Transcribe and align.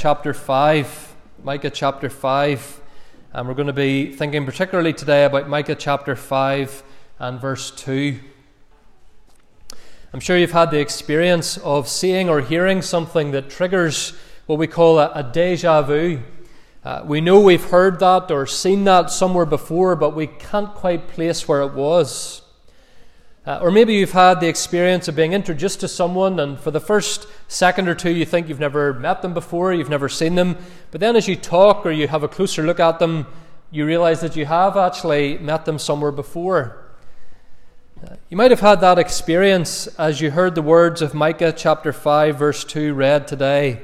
chapter 0.00 0.32
5. 0.32 1.16
Micah 1.42 1.70
chapter 1.70 2.08
5. 2.08 2.80
And 3.32 3.48
we're 3.48 3.54
going 3.54 3.66
to 3.66 3.72
be 3.72 4.12
thinking 4.12 4.44
particularly 4.44 4.92
today 4.92 5.24
about 5.24 5.48
Micah 5.48 5.74
chapter 5.74 6.14
5 6.14 6.84
and 7.18 7.40
verse 7.40 7.72
2. 7.72 8.20
I'm 10.12 10.20
sure 10.20 10.38
you've 10.38 10.52
had 10.52 10.70
the 10.70 10.78
experience 10.78 11.56
of 11.58 11.88
seeing 11.88 12.28
or 12.28 12.42
hearing 12.42 12.80
something 12.80 13.32
that 13.32 13.50
triggers 13.50 14.12
what 14.46 14.60
we 14.60 14.68
call 14.68 15.00
a, 15.00 15.10
a 15.16 15.24
deja 15.24 15.82
vu. 15.82 16.22
Uh, 16.84 17.02
we 17.04 17.20
know 17.20 17.40
we've 17.40 17.70
heard 17.70 17.98
that 17.98 18.30
or 18.30 18.46
seen 18.46 18.84
that 18.84 19.10
somewhere 19.10 19.46
before, 19.46 19.96
but 19.96 20.14
we 20.14 20.28
can't 20.28 20.76
quite 20.76 21.08
place 21.08 21.48
where 21.48 21.62
it 21.62 21.72
was. 21.72 22.42
Uh, 23.48 23.58
or 23.62 23.70
maybe 23.70 23.94
you've 23.94 24.12
had 24.12 24.40
the 24.40 24.46
experience 24.46 25.08
of 25.08 25.16
being 25.16 25.32
introduced 25.32 25.80
to 25.80 25.88
someone, 25.88 26.38
and 26.38 26.60
for 26.60 26.70
the 26.70 26.78
first 26.78 27.26
second 27.48 27.88
or 27.88 27.94
two, 27.94 28.10
you 28.10 28.26
think 28.26 28.46
you've 28.46 28.60
never 28.60 28.92
met 28.92 29.22
them 29.22 29.32
before, 29.32 29.72
you've 29.72 29.88
never 29.88 30.06
seen 30.06 30.34
them. 30.34 30.54
But 30.90 31.00
then 31.00 31.16
as 31.16 31.26
you 31.26 31.34
talk 31.34 31.86
or 31.86 31.90
you 31.90 32.08
have 32.08 32.22
a 32.22 32.28
closer 32.28 32.62
look 32.62 32.78
at 32.78 32.98
them, 32.98 33.26
you 33.70 33.86
realize 33.86 34.20
that 34.20 34.36
you 34.36 34.44
have 34.44 34.76
actually 34.76 35.38
met 35.38 35.64
them 35.64 35.78
somewhere 35.78 36.12
before. 36.12 36.90
Uh, 38.04 38.16
you 38.28 38.36
might 38.36 38.50
have 38.50 38.60
had 38.60 38.82
that 38.82 38.98
experience 38.98 39.86
as 39.96 40.20
you 40.20 40.32
heard 40.32 40.54
the 40.54 40.60
words 40.60 41.00
of 41.00 41.14
Micah 41.14 41.54
chapter 41.56 41.90
5, 41.90 42.36
verse 42.36 42.64
2 42.64 42.92
read 42.92 43.26
today. 43.26 43.80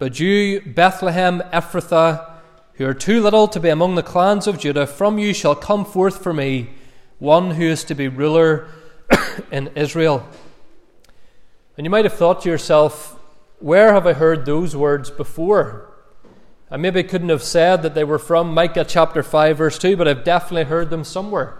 But 0.00 0.18
you, 0.18 0.60
Bethlehem 0.60 1.40
Ephrathah, 1.52 2.28
who 2.72 2.84
are 2.84 2.94
too 2.94 3.22
little 3.22 3.46
to 3.46 3.60
be 3.60 3.68
among 3.68 3.94
the 3.94 4.02
clans 4.02 4.48
of 4.48 4.58
Judah, 4.58 4.88
from 4.88 5.20
you 5.20 5.32
shall 5.32 5.54
come 5.54 5.84
forth 5.84 6.20
for 6.20 6.32
me 6.32 6.70
one 7.20 7.52
who 7.52 7.64
is 7.64 7.84
to 7.84 7.94
be 7.94 8.08
ruler 8.08 8.66
in 9.52 9.68
Israel. 9.76 10.28
And 11.76 11.86
you 11.86 11.90
might 11.90 12.04
have 12.04 12.14
thought 12.14 12.42
to 12.42 12.48
yourself, 12.48 13.16
where 13.60 13.92
have 13.92 14.06
I 14.06 14.14
heard 14.14 14.46
those 14.46 14.74
words 14.74 15.10
before? 15.10 15.86
I 16.70 16.76
maybe 16.76 17.02
couldn't 17.02 17.28
have 17.28 17.42
said 17.42 17.82
that 17.82 17.94
they 17.94 18.04
were 18.04 18.18
from 18.18 18.54
Micah 18.54 18.84
chapter 18.84 19.22
5, 19.22 19.58
verse 19.58 19.78
2, 19.78 19.96
but 19.96 20.08
I've 20.08 20.24
definitely 20.24 20.64
heard 20.64 20.88
them 20.88 21.04
somewhere. 21.04 21.58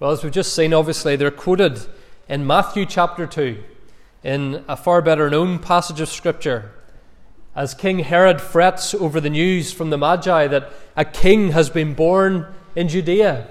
Well, 0.00 0.10
as 0.10 0.22
we've 0.22 0.32
just 0.32 0.54
seen, 0.54 0.72
obviously, 0.72 1.16
they're 1.16 1.30
quoted 1.30 1.80
in 2.28 2.46
Matthew 2.46 2.86
chapter 2.86 3.26
2, 3.26 3.62
in 4.24 4.64
a 4.68 4.76
far 4.76 5.02
better 5.02 5.28
known 5.28 5.58
passage 5.58 6.00
of 6.00 6.08
Scripture, 6.08 6.72
as 7.54 7.74
King 7.74 7.98
Herod 7.98 8.40
frets 8.40 8.94
over 8.94 9.20
the 9.20 9.30
news 9.30 9.72
from 9.72 9.90
the 9.90 9.98
Magi 9.98 10.46
that 10.46 10.72
a 10.96 11.04
king 11.04 11.50
has 11.50 11.68
been 11.68 11.94
born 11.94 12.46
in 12.74 12.88
Judea. 12.88 13.48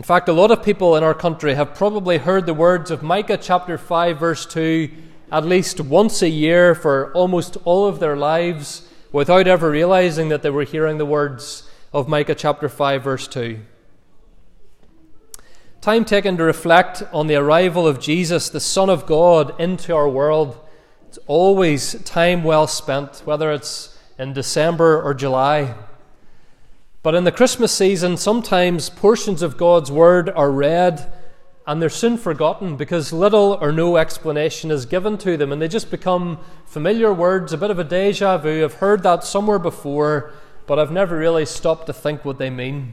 In 0.00 0.04
fact, 0.04 0.30
a 0.30 0.32
lot 0.32 0.50
of 0.50 0.62
people 0.62 0.96
in 0.96 1.04
our 1.04 1.12
country 1.12 1.52
have 1.56 1.74
probably 1.74 2.16
heard 2.16 2.46
the 2.46 2.54
words 2.54 2.90
of 2.90 3.02
Micah 3.02 3.36
chapter 3.36 3.76
5, 3.76 4.18
verse 4.18 4.46
2, 4.46 4.90
at 5.30 5.44
least 5.44 5.78
once 5.78 6.22
a 6.22 6.28
year 6.30 6.74
for 6.74 7.12
almost 7.12 7.58
all 7.66 7.86
of 7.86 8.00
their 8.00 8.16
lives 8.16 8.88
without 9.12 9.46
ever 9.46 9.68
realizing 9.68 10.30
that 10.30 10.40
they 10.40 10.48
were 10.48 10.64
hearing 10.64 10.96
the 10.96 11.04
words 11.04 11.68
of 11.92 12.08
Micah 12.08 12.34
chapter 12.34 12.66
5, 12.66 13.04
verse 13.04 13.28
2. 13.28 13.60
Time 15.82 16.06
taken 16.06 16.38
to 16.38 16.44
reflect 16.44 17.02
on 17.12 17.26
the 17.26 17.36
arrival 17.36 17.86
of 17.86 18.00
Jesus, 18.00 18.48
the 18.48 18.58
Son 18.58 18.88
of 18.88 19.04
God, 19.04 19.60
into 19.60 19.94
our 19.94 20.08
world. 20.08 20.58
It's 21.08 21.18
always 21.26 22.02
time 22.04 22.42
well 22.42 22.66
spent, 22.66 23.20
whether 23.26 23.52
it's 23.52 23.98
in 24.18 24.32
December 24.32 25.02
or 25.02 25.12
July. 25.12 25.74
But 27.02 27.14
in 27.14 27.24
the 27.24 27.32
Christmas 27.32 27.72
season, 27.72 28.18
sometimes 28.18 28.90
portions 28.90 29.40
of 29.40 29.56
God's 29.56 29.90
Word 29.90 30.28
are 30.28 30.50
read 30.50 31.10
and 31.66 31.80
they're 31.80 31.88
soon 31.88 32.18
forgotten 32.18 32.76
because 32.76 33.10
little 33.10 33.56
or 33.58 33.72
no 33.72 33.96
explanation 33.96 34.70
is 34.70 34.84
given 34.84 35.16
to 35.18 35.38
them 35.38 35.50
and 35.50 35.62
they 35.62 35.68
just 35.68 35.90
become 35.90 36.38
familiar 36.66 37.10
words, 37.10 37.54
a 37.54 37.58
bit 37.58 37.70
of 37.70 37.78
a 37.78 37.84
deja 37.84 38.36
vu. 38.36 38.62
I've 38.62 38.74
heard 38.74 39.02
that 39.04 39.24
somewhere 39.24 39.58
before, 39.58 40.32
but 40.66 40.78
I've 40.78 40.92
never 40.92 41.16
really 41.16 41.46
stopped 41.46 41.86
to 41.86 41.94
think 41.94 42.22
what 42.22 42.36
they 42.36 42.50
mean. 42.50 42.92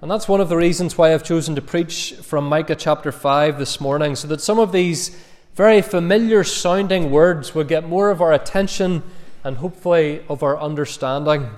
And 0.00 0.10
that's 0.10 0.26
one 0.26 0.40
of 0.40 0.48
the 0.48 0.56
reasons 0.56 0.98
why 0.98 1.14
I've 1.14 1.22
chosen 1.22 1.54
to 1.54 1.62
preach 1.62 2.14
from 2.22 2.48
Micah 2.48 2.76
chapter 2.76 3.12
5 3.12 3.58
this 3.58 3.80
morning, 3.80 4.16
so 4.16 4.26
that 4.28 4.40
some 4.40 4.58
of 4.58 4.72
these 4.72 5.16
very 5.54 5.80
familiar 5.80 6.42
sounding 6.42 7.12
words 7.12 7.54
will 7.54 7.64
get 7.64 7.88
more 7.88 8.10
of 8.10 8.20
our 8.20 8.32
attention 8.32 9.04
and 9.44 9.58
hopefully 9.58 10.22
of 10.28 10.42
our 10.42 10.58
understanding. 10.58 11.50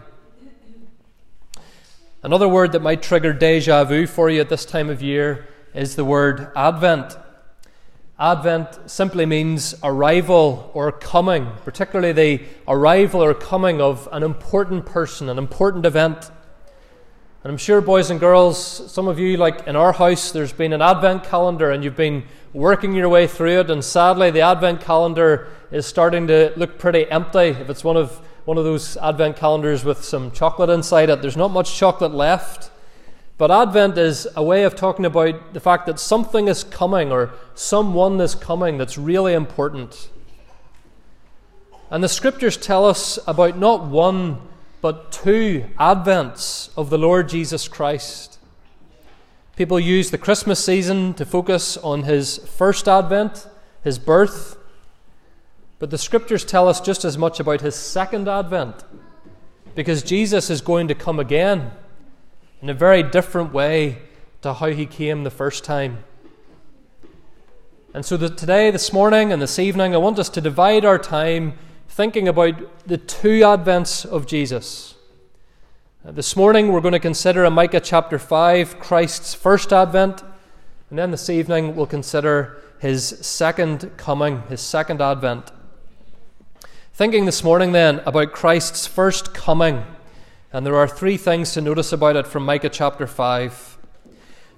Another 2.22 2.47
word 2.47 2.72
that 2.72 2.82
might 2.82 3.00
trigger 3.00 3.32
deja 3.32 3.82
vu 3.84 4.06
for 4.06 4.28
you 4.28 4.42
at 4.42 4.50
this 4.50 4.66
time 4.66 4.91
of 4.91 5.00
year 5.00 5.48
is 5.72 5.97
the 5.97 6.04
word 6.04 6.53
Advent. 6.54 7.16
Advent 8.19 8.78
simply 8.91 9.25
means 9.25 9.75
arrival 9.82 10.70
or 10.75 10.92
coming, 10.92 11.48
particularly 11.64 12.12
the 12.12 12.44
arrival 12.69 13.25
or 13.25 13.32
coming 13.32 13.81
of 13.81 14.06
an 14.12 14.22
important 14.22 14.84
person, 14.84 15.31
an 15.31 15.38
important 15.38 15.86
event. 15.86 16.31
And 17.42 17.53
I'm 17.53 17.56
sure, 17.56 17.81
boys 17.81 18.10
and 18.10 18.20
girls, 18.20 18.92
some 18.92 19.08
of 19.08 19.19
you, 19.19 19.38
like 19.38 19.66
in 19.66 19.75
our 19.75 19.94
house, 19.94 20.31
there's 20.31 20.52
been 20.52 20.75
an 20.75 20.82
Advent 20.82 21.25
calendar 21.25 21.70
and 21.70 21.82
you've 21.82 21.97
been 21.97 22.25
working 22.52 22.92
your 22.92 23.08
way 23.08 23.26
through 23.28 23.60
it, 23.60 23.70
and 23.70 23.82
sadly, 23.82 24.31
the 24.31 24.42
Advent 24.42 24.82
calendar 24.82 25.48
is 25.70 25.87
starting 25.87 26.26
to 26.26 26.52
look 26.54 26.78
pretty 26.78 27.10
empty. 27.10 27.48
If 27.48 27.70
it's 27.70 27.82
one 27.82 27.97
of 27.97 28.20
one 28.44 28.58
of 28.58 28.64
those 28.64 28.96
advent 28.96 29.36
calendars 29.36 29.84
with 29.84 30.04
some 30.04 30.30
chocolate 30.30 30.70
inside 30.70 31.10
it. 31.10 31.22
There's 31.22 31.36
not 31.36 31.50
much 31.50 31.76
chocolate 31.76 32.12
left. 32.12 32.70
But 33.40 33.50
Advent 33.50 33.96
is 33.96 34.28
a 34.36 34.42
way 34.42 34.64
of 34.64 34.76
talking 34.76 35.06
about 35.06 35.54
the 35.54 35.60
fact 35.60 35.86
that 35.86 35.98
something 35.98 36.46
is 36.46 36.62
coming 36.62 37.10
or 37.10 37.30
someone 37.54 38.20
is 38.20 38.34
coming 38.34 38.76
that's 38.76 38.98
really 38.98 39.32
important. 39.32 40.10
And 41.90 42.04
the 42.04 42.08
scriptures 42.10 42.58
tell 42.58 42.84
us 42.84 43.18
about 43.26 43.56
not 43.56 43.86
one, 43.86 44.42
but 44.82 45.10
two 45.10 45.64
Advents 45.78 46.68
of 46.76 46.90
the 46.90 46.98
Lord 46.98 47.30
Jesus 47.30 47.66
Christ. 47.66 48.38
People 49.56 49.80
use 49.80 50.10
the 50.10 50.18
Christmas 50.18 50.62
season 50.62 51.14
to 51.14 51.24
focus 51.24 51.78
on 51.78 52.02
his 52.02 52.36
first 52.36 52.88
Advent, 52.88 53.48
his 53.82 53.98
birth, 53.98 54.58
but 55.80 55.88
the 55.91 55.98
scriptures 55.98 56.44
tell 56.44 56.68
us 56.68 56.78
just 56.78 57.06
as 57.06 57.16
much 57.16 57.41
about 57.41 57.62
his 57.62 57.74
second 57.74 58.28
advent, 58.28 58.84
because 59.74 60.02
Jesus 60.02 60.50
is 60.50 60.60
going 60.60 60.86
to 60.88 60.94
come 60.94 61.18
again 61.18 61.72
in 62.60 62.68
a 62.68 62.74
very 62.74 63.02
different 63.02 63.54
way 63.54 64.02
to 64.42 64.52
how 64.52 64.66
he 64.66 64.84
came 64.84 65.24
the 65.24 65.30
first 65.30 65.64
time. 65.64 66.04
And 67.94 68.04
so 68.04 68.19
that 68.19 68.36
today, 68.36 68.70
this 68.70 68.92
morning, 68.92 69.32
and 69.32 69.40
this 69.40 69.58
evening, 69.58 69.94
I 69.94 69.98
want 69.98 70.19
us 70.19 70.28
to 70.28 70.40
divide 70.42 70.84
our 70.84 70.98
time 70.98 71.54
thinking 71.88 72.28
about 72.28 72.86
the 72.86 72.98
two 72.98 73.40
advents 73.40 74.04
of 74.04 74.26
Jesus. 74.26 74.94
Uh, 76.06 76.12
this 76.12 76.36
morning, 76.36 76.70
we're 76.70 76.82
going 76.82 76.92
to 76.92 77.00
consider 77.00 77.42
in 77.46 77.54
Micah 77.54 77.80
chapter 77.80 78.19
5 78.19 78.78
Christ's 78.78 79.32
first 79.32 79.72
advent, 79.72 80.22
and 80.90 80.98
then 80.98 81.10
this 81.10 81.30
evening, 81.30 81.74
we'll 81.74 81.86
consider 81.86 82.62
his 82.80 83.02
second 83.02 83.90
coming, 83.96 84.42
his 84.42 84.60
second 84.60 85.00
advent. 85.00 85.50
Thinking 87.00 87.25
this 87.25 87.43
morning 87.43 87.72
then 87.72 88.00
about 88.05 88.33
Christ's 88.33 88.87
first 88.87 89.33
coming, 89.33 89.87
and 90.53 90.66
there 90.66 90.77
are 90.77 90.87
three 90.87 91.16
things 91.16 91.55
to 91.55 91.62
notice 91.62 91.94
about 91.94 92.15
it 92.15 92.27
from 92.27 92.44
Micah 92.44 92.69
chapter 92.69 93.06
5. 93.06 93.78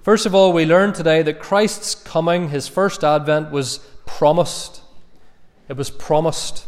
First 0.01 0.25
of 0.25 0.35
all, 0.35 0.51
we 0.51 0.65
learn 0.65 0.91
today 0.91 1.21
that 1.21 1.39
Christ's 1.39 1.95
coming, 1.95 2.49
his 2.49 2.67
first 2.67 3.01
advent, 3.01 3.51
was 3.51 3.77
promised. 4.05 4.81
It 5.69 5.77
was 5.77 5.89
promised. 5.89 6.67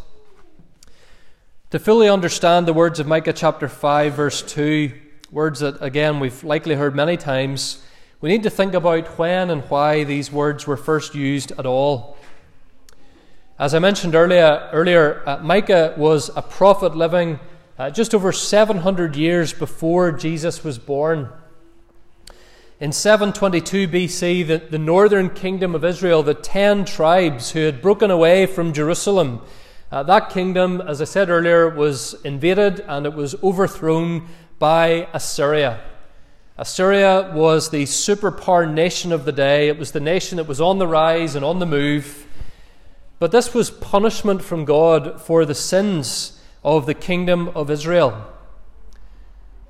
To 1.71 1.77
fully 1.79 2.07
understand 2.07 2.69
the 2.69 2.73
words 2.73 3.01
of 3.01 3.07
Micah 3.07 3.33
chapter 3.33 3.67
5, 3.67 4.13
verse 4.13 4.41
2, 4.43 4.93
words 5.29 5.59
that, 5.59 5.75
again, 5.83 6.21
we've 6.21 6.41
likely 6.41 6.75
heard 6.75 6.95
many 6.95 7.17
times, 7.17 7.83
we 8.21 8.29
need 8.29 8.43
to 8.43 8.49
think 8.49 8.73
about 8.73 9.19
when 9.19 9.49
and 9.49 9.61
why 9.63 10.05
these 10.05 10.31
words 10.31 10.65
were 10.65 10.77
first 10.77 11.15
used 11.15 11.51
at 11.59 11.65
all. 11.65 12.14
As 13.57 13.73
I 13.73 13.79
mentioned 13.79 14.15
earlier, 14.15 14.69
earlier 14.73 15.23
uh, 15.25 15.37
Micah 15.37 15.93
was 15.95 16.29
a 16.35 16.41
prophet 16.41 16.93
living 16.93 17.39
uh, 17.79 17.89
just 17.89 18.13
over 18.13 18.33
700 18.33 19.15
years 19.15 19.53
before 19.53 20.11
Jesus 20.11 20.61
was 20.61 20.77
born. 20.77 21.29
In 22.81 22.91
722 22.91 23.87
BC, 23.87 24.45
the, 24.45 24.57
the 24.57 24.77
northern 24.77 25.29
kingdom 25.29 25.73
of 25.73 25.85
Israel, 25.85 26.21
the 26.21 26.33
ten 26.33 26.83
tribes 26.83 27.51
who 27.51 27.61
had 27.61 27.81
broken 27.81 28.11
away 28.11 28.45
from 28.45 28.73
Jerusalem, 28.73 29.41
uh, 29.89 30.03
that 30.03 30.31
kingdom, 30.31 30.81
as 30.81 31.01
I 31.01 31.05
said 31.05 31.29
earlier, 31.29 31.69
was 31.69 32.13
invaded 32.25 32.81
and 32.81 33.05
it 33.05 33.13
was 33.13 33.41
overthrown 33.41 34.27
by 34.59 35.07
Assyria. 35.13 35.79
Assyria 36.57 37.31
was 37.33 37.69
the 37.69 37.83
superpower 37.83 38.69
nation 38.69 39.13
of 39.13 39.23
the 39.23 39.31
day. 39.31 39.69
It 39.69 39.79
was 39.79 39.93
the 39.93 40.01
nation 40.01 40.35
that 40.35 40.47
was 40.47 40.59
on 40.59 40.77
the 40.77 40.87
rise 40.87 41.35
and 41.35 41.45
on 41.45 41.59
the 41.59 41.65
move. 41.65 42.24
But 43.19 43.31
this 43.31 43.53
was 43.53 43.71
punishment 43.71 44.43
from 44.43 44.65
God 44.65 45.21
for 45.21 45.45
the 45.45 45.55
sins 45.55 46.39
of 46.63 46.85
the 46.85 46.93
kingdom 46.93 47.49
of 47.49 47.71
Israel. 47.71 48.31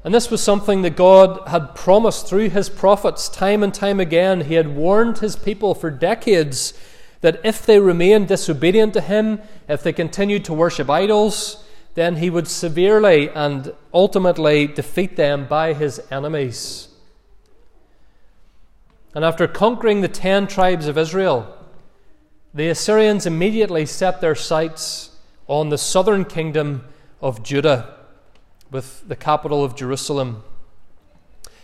And 0.04 0.14
this 0.14 0.30
was 0.30 0.42
something 0.42 0.84
that 0.84 0.96
God 0.96 1.48
had 1.48 1.74
promised 1.74 2.28
through 2.28 2.50
his 2.50 2.70
prophets 2.70 3.28
time 3.28 3.64
and 3.64 3.74
time 3.74 4.00
again. 4.00 4.42
He 4.42 4.54
had 4.54 4.76
warned 4.76 5.18
his 5.18 5.36
people 5.36 5.74
for 5.74 5.90
decades 5.90 6.74
that 7.22 7.42
if 7.44 7.66
they 7.66 7.80
remained 7.80 8.28
disobedient 8.28 8.94
to 8.94 9.02
him, 9.02 9.42
if 9.68 9.82
they 9.82 9.94
continued 9.94 10.46
to 10.46 10.54
worship 10.54 10.90
idols, 10.92 11.64
then 11.96 12.18
he 12.18 12.30
would 12.30 12.48
severely 12.48 13.30
and 13.30 13.74
ultimately 13.94 14.68
defeat 14.68 15.16
them 15.16 15.48
by 15.48 15.74
his 15.74 16.00
enemies. 16.12 16.90
And 19.16 19.26
after 19.26 19.48
conquering 19.48 20.02
the 20.02 20.08
ten 20.08 20.46
tribes 20.46 20.88
of 20.88 20.98
Israel, 20.98 21.55
the 22.56 22.70
Assyrians 22.70 23.26
immediately 23.26 23.86
set 23.86 24.22
their 24.22 24.34
sights 24.34 25.10
on 25.46 25.68
the 25.68 25.78
southern 25.78 26.24
kingdom 26.24 26.86
of 27.22 27.44
Judah, 27.44 27.98
with 28.72 29.06
the 29.10 29.16
capital 29.18 29.62
of 29.62 29.76
Jerusalem. 29.76 30.42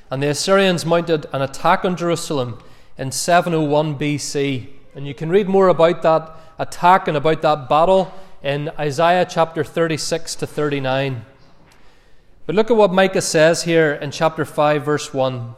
And 0.09 0.21
the 0.21 0.27
Assyrians 0.27 0.85
mounted 0.85 1.27
an 1.31 1.41
attack 1.41 1.85
on 1.85 1.95
Jerusalem 1.95 2.61
in 2.97 3.13
701 3.13 3.97
BC. 3.97 4.67
And 4.93 5.07
you 5.07 5.13
can 5.13 5.29
read 5.29 5.47
more 5.47 5.69
about 5.69 6.01
that 6.01 6.29
attack 6.59 7.07
and 7.07 7.15
about 7.15 7.41
that 7.41 7.69
battle 7.69 8.13
in 8.43 8.69
Isaiah 8.77 9.25
chapter 9.25 9.63
36 9.63 10.35
to 10.35 10.45
39. 10.45 11.25
But 12.45 12.55
look 12.55 12.69
at 12.69 12.75
what 12.75 12.91
Micah 12.91 13.21
says 13.21 13.63
here 13.63 13.93
in 13.93 14.11
chapter 14.11 14.43
5, 14.43 14.83
verse 14.83 15.13
1. 15.13 15.55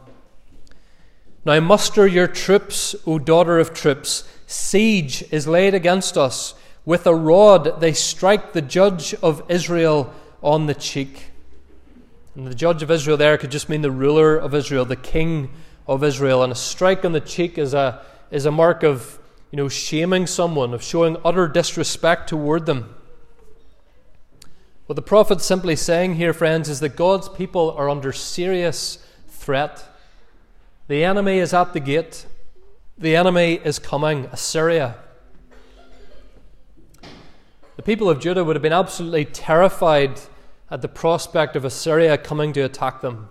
Now 1.43 1.59
muster 1.59 2.05
your 2.05 2.27
troops, 2.27 2.95
O 3.07 3.17
daughter 3.17 3.57
of 3.57 3.73
troops. 3.73 4.29
Siege 4.53 5.23
is 5.31 5.47
laid 5.47 5.73
against 5.73 6.15
us. 6.15 6.53
With 6.85 7.07
a 7.07 7.15
rod 7.15 7.81
they 7.81 7.93
strike 7.93 8.53
the 8.53 8.61
judge 8.61 9.15
of 9.15 9.41
Israel 9.49 10.13
on 10.43 10.67
the 10.67 10.75
cheek. 10.75 11.31
And 12.35 12.45
the 12.45 12.55
judge 12.55 12.83
of 12.83 12.91
Israel 12.91 13.17
there 13.17 13.37
could 13.37 13.51
just 13.51 13.67
mean 13.67 13.81
the 13.81 13.91
ruler 13.91 14.37
of 14.37 14.53
Israel, 14.53 14.85
the 14.85 14.95
king 14.95 15.49
of 15.87 16.03
Israel. 16.03 16.43
And 16.43 16.51
a 16.51 16.55
strike 16.55 17.03
on 17.03 17.13
the 17.13 17.19
cheek 17.19 17.57
is 17.57 17.73
a, 17.73 18.05
is 18.29 18.45
a 18.45 18.51
mark 18.51 18.83
of 18.83 19.19
you 19.49 19.57
know, 19.57 19.69
shaming 19.69 20.27
someone, 20.27 20.73
of 20.73 20.83
showing 20.83 21.17
utter 21.25 21.47
disrespect 21.47 22.29
toward 22.29 22.65
them. 22.65 22.93
What 24.85 24.95
the 24.95 25.01
prophet's 25.01 25.45
simply 25.45 25.75
saying 25.75 26.15
here, 26.15 26.33
friends, 26.33 26.69
is 26.69 26.79
that 26.79 26.95
God's 26.95 27.29
people 27.29 27.71
are 27.71 27.89
under 27.89 28.11
serious 28.11 29.03
threat. 29.27 29.83
The 30.87 31.03
enemy 31.03 31.39
is 31.39 31.53
at 31.53 31.73
the 31.73 31.79
gate. 31.79 32.25
The 32.97 33.15
enemy 33.15 33.59
is 33.63 33.79
coming, 33.79 34.25
Assyria. 34.31 34.95
The 37.75 37.81
people 37.81 38.07
of 38.07 38.19
Judah 38.19 38.43
would 38.43 38.55
have 38.55 38.61
been 38.61 38.71
absolutely 38.71 39.25
terrified 39.25 40.19
at 40.69 40.83
the 40.83 40.87
prospect 40.87 41.55
of 41.55 41.65
Assyria 41.65 42.19
coming 42.19 42.53
to 42.53 42.61
attack 42.61 43.01
them. 43.01 43.29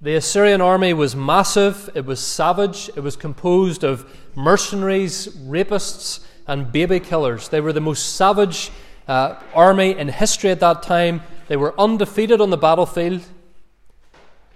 The 0.00 0.14
Assyrian 0.14 0.60
army 0.60 0.94
was 0.94 1.16
massive, 1.16 1.90
it 1.94 2.06
was 2.06 2.20
savage, 2.20 2.88
it 2.96 3.00
was 3.00 3.16
composed 3.16 3.82
of 3.82 4.08
mercenaries, 4.36 5.28
rapists, 5.28 6.24
and 6.46 6.70
baby 6.70 7.00
killers. 7.00 7.48
They 7.48 7.60
were 7.60 7.72
the 7.72 7.80
most 7.80 8.14
savage 8.14 8.70
uh, 9.08 9.36
army 9.52 9.96
in 9.98 10.08
history 10.08 10.50
at 10.50 10.60
that 10.60 10.82
time. 10.84 11.22
They 11.48 11.56
were 11.56 11.78
undefeated 11.78 12.40
on 12.40 12.50
the 12.50 12.56
battlefield. 12.56 13.22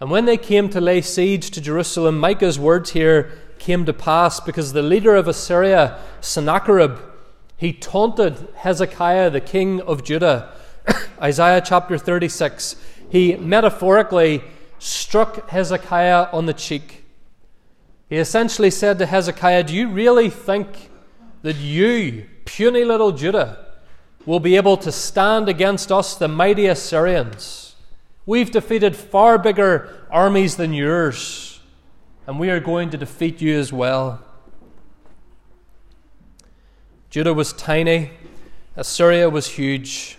And 0.01 0.11
when 0.11 0.25
they 0.25 0.37
came 0.37 0.69
to 0.71 0.81
lay 0.81 1.01
siege 1.01 1.51
to 1.51 1.61
Jerusalem, 1.61 2.19
Micah's 2.19 2.59
words 2.59 2.91
here 2.91 3.33
came 3.67 3.85
to 3.85 3.93
pass 3.93 4.39
because 4.39 4.73
the 4.73 4.81
leader 4.81 5.17
of 5.17 5.27
Assyria, 5.27 5.99
Sennacherib, 6.21 7.01
he 7.57 7.73
taunted 7.73 8.47
Hezekiah, 8.55 9.29
the 9.31 9.41
king 9.41 9.81
of 9.81 10.05
Judah. 10.05 10.53
Isaiah 11.21 11.61
chapter 11.61 11.99
36. 11.99 12.77
He 13.11 13.35
metaphorically 13.35 14.45
struck 14.79 15.51
Hezekiah 15.51 16.29
on 16.33 16.47
the 16.47 16.55
cheek. 16.55 17.05
He 18.09 18.19
essentially 18.19 18.71
said 18.71 19.01
to 19.01 19.07
Hezekiah, 19.07 19.65
Do 19.65 19.75
you 19.75 19.89
really 19.89 20.31
think 20.31 20.89
that 21.43 21.57
you, 21.57 22.29
puny 22.45 22.85
little 22.85 23.11
Judah, 23.11 23.67
will 24.25 24.39
be 24.39 24.55
able 24.55 24.77
to 24.77 24.93
stand 24.93 25.49
against 25.49 25.91
us, 25.91 26.15
the 26.15 26.29
mighty 26.29 26.67
Assyrians? 26.67 27.75
We've 28.27 28.53
defeated 28.53 28.95
far 28.95 29.39
bigger 29.39 30.07
armies 30.09 30.55
than 30.55 30.73
yours, 30.73 31.56
and 32.27 32.39
we 32.39 32.51
are 32.51 32.61
going 32.61 32.91
to 32.91 32.97
defeat 32.97 33.41
you 33.41 33.57
as 33.57 33.73
well. 33.73 34.23
Judah 37.11 37.33
was 37.33 37.53
tiny, 37.53 38.11
Assyria 38.75 39.31
was 39.31 39.47
huge. 39.47 40.19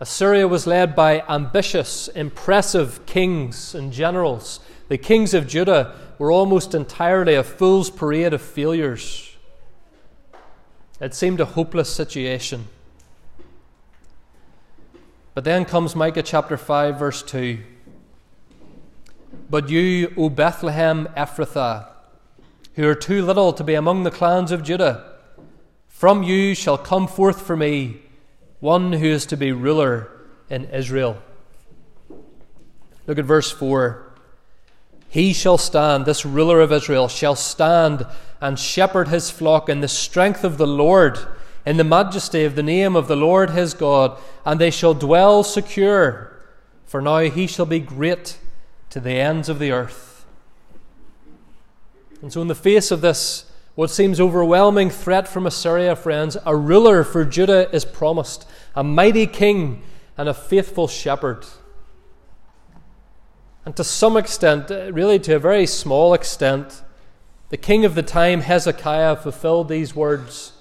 Assyria 0.00 0.48
was 0.48 0.66
led 0.66 0.96
by 0.96 1.22
ambitious, 1.28 2.08
impressive 2.08 3.04
kings 3.04 3.74
and 3.74 3.92
generals. 3.92 4.60
The 4.88 4.96
kings 4.96 5.34
of 5.34 5.46
Judah 5.46 5.94
were 6.18 6.32
almost 6.32 6.74
entirely 6.74 7.34
a 7.34 7.44
fool's 7.44 7.90
parade 7.90 8.32
of 8.32 8.40
failures. 8.40 9.36
It 11.00 11.14
seemed 11.14 11.40
a 11.40 11.44
hopeless 11.44 11.88
situation. 11.88 12.68
But 15.34 15.44
then 15.44 15.64
comes 15.64 15.94
Micah 15.94 16.22
chapter 16.22 16.56
5, 16.56 16.98
verse 16.98 17.22
2. 17.22 17.58
But 19.50 19.68
you, 19.68 20.14
O 20.16 20.30
Bethlehem 20.30 21.08
Ephrathah, 21.16 21.88
who 22.74 22.88
are 22.88 22.94
too 22.94 23.24
little 23.24 23.52
to 23.52 23.64
be 23.64 23.74
among 23.74 24.04
the 24.04 24.10
clans 24.12 24.52
of 24.52 24.62
Judah, 24.62 25.16
from 25.88 26.22
you 26.22 26.54
shall 26.54 26.78
come 26.78 27.08
forth 27.08 27.42
for 27.42 27.56
me 27.56 28.00
one 28.60 28.92
who 28.92 29.06
is 29.06 29.26
to 29.26 29.36
be 29.36 29.50
ruler 29.50 30.08
in 30.48 30.66
Israel. 30.66 31.20
Look 33.08 33.18
at 33.18 33.24
verse 33.24 33.50
4. 33.50 34.06
He 35.08 35.32
shall 35.32 35.58
stand, 35.58 36.06
this 36.06 36.24
ruler 36.24 36.60
of 36.60 36.70
Israel 36.70 37.08
shall 37.08 37.34
stand 37.34 38.06
and 38.40 38.56
shepherd 38.56 39.08
his 39.08 39.30
flock 39.30 39.68
in 39.68 39.80
the 39.80 39.88
strength 39.88 40.44
of 40.44 40.58
the 40.58 40.66
Lord 40.66 41.18
in 41.66 41.76
the 41.76 41.84
majesty 41.84 42.44
of 42.44 42.54
the 42.54 42.62
name 42.62 42.94
of 42.94 43.08
the 43.08 43.16
Lord 43.16 43.50
his 43.50 43.74
God, 43.74 44.16
and 44.46 44.60
they 44.60 44.70
shall 44.70 44.94
dwell 44.94 45.42
secure, 45.42 46.40
for 46.86 47.02
now 47.02 47.18
he 47.18 47.48
shall 47.48 47.66
be 47.66 47.80
great 47.80 48.38
to 48.90 49.00
the 49.00 49.12
ends 49.12 49.48
of 49.48 49.58
the 49.58 49.72
earth. 49.72 50.26
And 52.22 52.32
so, 52.32 52.42
in 52.42 52.48
the 52.48 52.54
face 52.54 52.90
of 52.90 53.00
this, 53.00 53.50
what 53.74 53.90
seems 53.90 54.20
overwhelming 54.20 54.90
threat 54.90 55.26
from 55.26 55.46
Assyria, 55.46 55.96
friends, 55.96 56.36
a 56.44 56.54
ruler 56.54 57.02
for 57.02 57.24
Judah 57.24 57.74
is 57.74 57.84
promised, 57.84 58.46
a 58.74 58.84
mighty 58.84 59.26
king 59.26 59.82
and 60.18 60.28
a 60.28 60.34
faithful 60.34 60.86
shepherd. 60.86 61.46
And 63.64 63.74
to 63.76 63.84
some 63.84 64.16
extent, 64.16 64.70
uh, 64.70 64.92
really 64.92 65.18
to 65.20 65.36
a 65.36 65.38
very 65.38 65.66
small 65.66 66.12
extent, 66.12 66.82
the 67.48 67.56
king 67.56 67.84
of 67.84 67.94
the 67.94 68.02
time, 68.02 68.42
Hezekiah, 68.42 69.16
fulfilled 69.16 69.68
these 69.68 69.94
words 69.94 70.52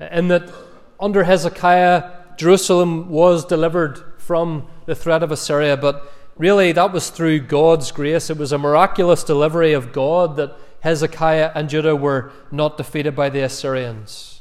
uh, 0.00 0.08
in 0.10 0.28
that 0.28 0.50
under 0.98 1.24
Hezekiah, 1.24 2.10
Jerusalem 2.36 3.10
was 3.10 3.44
delivered 3.44 4.02
from 4.18 4.66
the 4.86 4.94
threat 4.94 5.22
of 5.22 5.30
Assyria, 5.30 5.76
but 5.76 6.10
really 6.38 6.72
that 6.72 6.92
was 6.92 7.10
through 7.10 7.40
God's 7.40 7.90
grace. 7.92 8.30
It 8.30 8.36
was 8.36 8.52
a 8.52 8.58
miraculous 8.58 9.24
delivery 9.24 9.72
of 9.72 9.92
God 9.92 10.36
that 10.36 10.56
Hezekiah 10.80 11.52
and 11.54 11.68
Judah 11.68 11.96
were 11.96 12.32
not 12.50 12.76
defeated 12.76 13.16
by 13.16 13.28
the 13.28 13.40
Assyrians. 13.40 14.40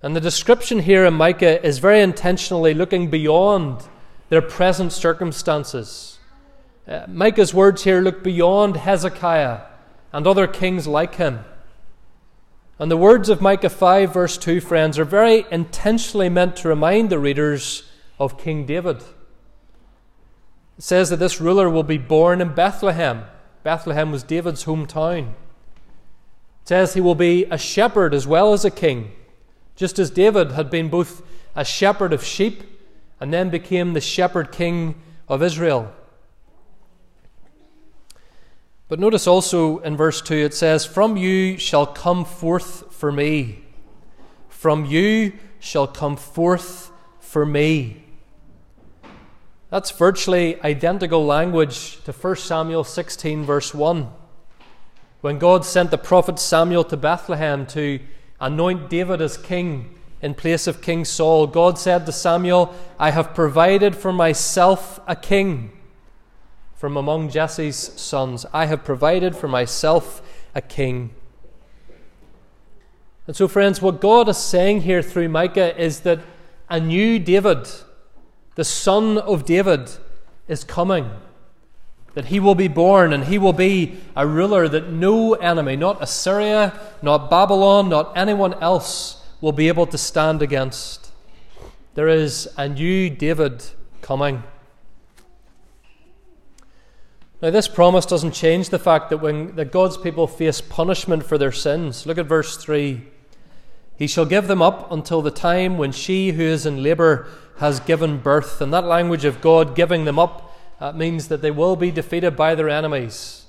And 0.00 0.14
the 0.14 0.20
description 0.20 0.80
here 0.80 1.04
in 1.04 1.14
Micah 1.14 1.64
is 1.66 1.78
very 1.78 2.00
intentionally 2.00 2.72
looking 2.72 3.10
beyond 3.10 3.88
their 4.28 4.42
present 4.42 4.92
circumstances. 4.92 6.18
Uh, 6.86 7.04
Micah's 7.08 7.52
words 7.52 7.84
here 7.84 8.00
look 8.00 8.22
beyond 8.22 8.76
Hezekiah 8.76 9.60
and 10.12 10.26
other 10.26 10.46
kings 10.46 10.86
like 10.86 11.16
him. 11.16 11.44
And 12.78 12.90
the 12.90 12.96
words 12.96 13.28
of 13.28 13.40
Micah 13.40 13.70
5, 13.70 14.14
verse 14.14 14.38
2, 14.38 14.60
friends, 14.60 14.98
are 15.00 15.04
very 15.04 15.44
intentionally 15.50 16.28
meant 16.28 16.54
to 16.56 16.68
remind 16.68 17.10
the 17.10 17.18
readers 17.18 17.90
of 18.20 18.38
King 18.38 18.66
David. 18.66 19.02
It 20.78 20.84
says 20.84 21.10
that 21.10 21.16
this 21.16 21.40
ruler 21.40 21.68
will 21.68 21.82
be 21.82 21.98
born 21.98 22.40
in 22.40 22.54
Bethlehem. 22.54 23.24
Bethlehem 23.64 24.12
was 24.12 24.22
David's 24.22 24.64
hometown. 24.64 25.30
It 25.30 25.34
says 26.68 26.94
he 26.94 27.00
will 27.00 27.16
be 27.16 27.46
a 27.46 27.58
shepherd 27.58 28.14
as 28.14 28.28
well 28.28 28.52
as 28.52 28.64
a 28.64 28.70
king, 28.70 29.10
just 29.74 29.98
as 29.98 30.10
David 30.10 30.52
had 30.52 30.70
been 30.70 30.88
both 30.88 31.22
a 31.56 31.64
shepherd 31.64 32.12
of 32.12 32.24
sheep 32.24 32.62
and 33.20 33.32
then 33.32 33.50
became 33.50 33.92
the 33.92 34.00
shepherd 34.00 34.52
king 34.52 34.94
of 35.28 35.42
Israel. 35.42 35.92
But 38.86 39.00
notice 39.00 39.26
also 39.26 39.78
in 39.78 39.96
verse 39.96 40.22
2 40.22 40.34
it 40.34 40.54
says, 40.54 40.86
From 40.86 41.16
you 41.16 41.58
shall 41.58 41.86
come 41.86 42.24
forth 42.24 42.94
for 42.94 43.10
me. 43.10 43.64
From 44.48 44.84
you 44.84 45.32
shall 45.58 45.88
come 45.88 46.16
forth 46.16 46.92
for 47.18 47.44
me. 47.44 48.04
That's 49.70 49.90
virtually 49.90 50.60
identical 50.62 51.24
language 51.26 52.02
to 52.04 52.12
1 52.12 52.36
Samuel 52.36 52.84
16, 52.84 53.44
verse 53.44 53.74
1. 53.74 54.08
When 55.20 55.38
God 55.38 55.64
sent 55.64 55.90
the 55.90 55.98
prophet 55.98 56.38
Samuel 56.38 56.84
to 56.84 56.96
Bethlehem 56.96 57.66
to 57.68 58.00
anoint 58.40 58.88
David 58.88 59.20
as 59.20 59.36
king 59.36 59.94
in 60.22 60.34
place 60.34 60.66
of 60.66 60.80
King 60.80 61.04
Saul, 61.04 61.46
God 61.46 61.78
said 61.78 62.06
to 62.06 62.12
Samuel, 62.12 62.74
I 62.98 63.10
have 63.10 63.34
provided 63.34 63.94
for 63.94 64.12
myself 64.12 65.00
a 65.06 65.14
king 65.14 65.70
from 66.74 66.96
among 66.96 67.28
Jesse's 67.28 67.76
sons. 67.76 68.46
I 68.52 68.66
have 68.66 68.84
provided 68.84 69.36
for 69.36 69.48
myself 69.48 70.22
a 70.54 70.62
king. 70.62 71.10
And 73.26 73.36
so, 73.36 73.48
friends, 73.48 73.82
what 73.82 74.00
God 74.00 74.28
is 74.28 74.38
saying 74.38 74.82
here 74.82 75.02
through 75.02 75.28
Micah 75.28 75.78
is 75.78 76.00
that 76.00 76.20
a 76.70 76.80
new 76.80 77.18
David, 77.18 77.68
the 78.58 78.64
son 78.64 79.18
of 79.18 79.44
David, 79.44 79.88
is 80.48 80.64
coming. 80.64 81.08
That 82.14 82.24
he 82.24 82.40
will 82.40 82.56
be 82.56 82.66
born 82.66 83.12
and 83.12 83.26
he 83.26 83.38
will 83.38 83.52
be 83.52 83.98
a 84.16 84.26
ruler 84.26 84.66
that 84.66 84.90
no 84.90 85.34
enemy, 85.34 85.76
not 85.76 86.02
Assyria, 86.02 86.76
not 87.00 87.30
Babylon, 87.30 87.88
not 87.88 88.12
anyone 88.16 88.54
else, 88.54 89.24
will 89.40 89.52
be 89.52 89.68
able 89.68 89.86
to 89.86 89.96
stand 89.96 90.42
against. 90.42 91.12
There 91.94 92.08
is 92.08 92.48
a 92.56 92.68
new 92.68 93.08
David 93.10 93.64
coming. 94.02 94.42
Now, 97.40 97.50
this 97.50 97.68
promise 97.68 98.06
doesn't 98.06 98.32
change 98.32 98.70
the 98.70 98.80
fact 98.80 99.08
that 99.10 99.18
when 99.18 99.54
that 99.54 99.70
God's 99.70 99.96
people 99.96 100.26
face 100.26 100.60
punishment 100.60 101.24
for 101.24 101.38
their 101.38 101.52
sins. 101.52 102.06
Look 102.06 102.18
at 102.18 102.26
verse 102.26 102.56
3. 102.56 103.02
He 103.98 104.06
shall 104.06 104.26
give 104.26 104.46
them 104.46 104.62
up 104.62 104.92
until 104.92 105.22
the 105.22 105.32
time 105.32 105.76
when 105.76 105.90
she 105.90 106.30
who 106.30 106.42
is 106.44 106.64
in 106.64 106.84
labour 106.84 107.26
has 107.58 107.80
given 107.80 108.18
birth. 108.18 108.60
And 108.60 108.72
that 108.72 108.84
language 108.84 109.24
of 109.24 109.40
God 109.40 109.74
giving 109.74 110.04
them 110.04 110.20
up 110.20 110.56
means 110.94 111.26
that 111.26 111.42
they 111.42 111.50
will 111.50 111.74
be 111.74 111.90
defeated 111.90 112.36
by 112.36 112.54
their 112.54 112.68
enemies. 112.68 113.46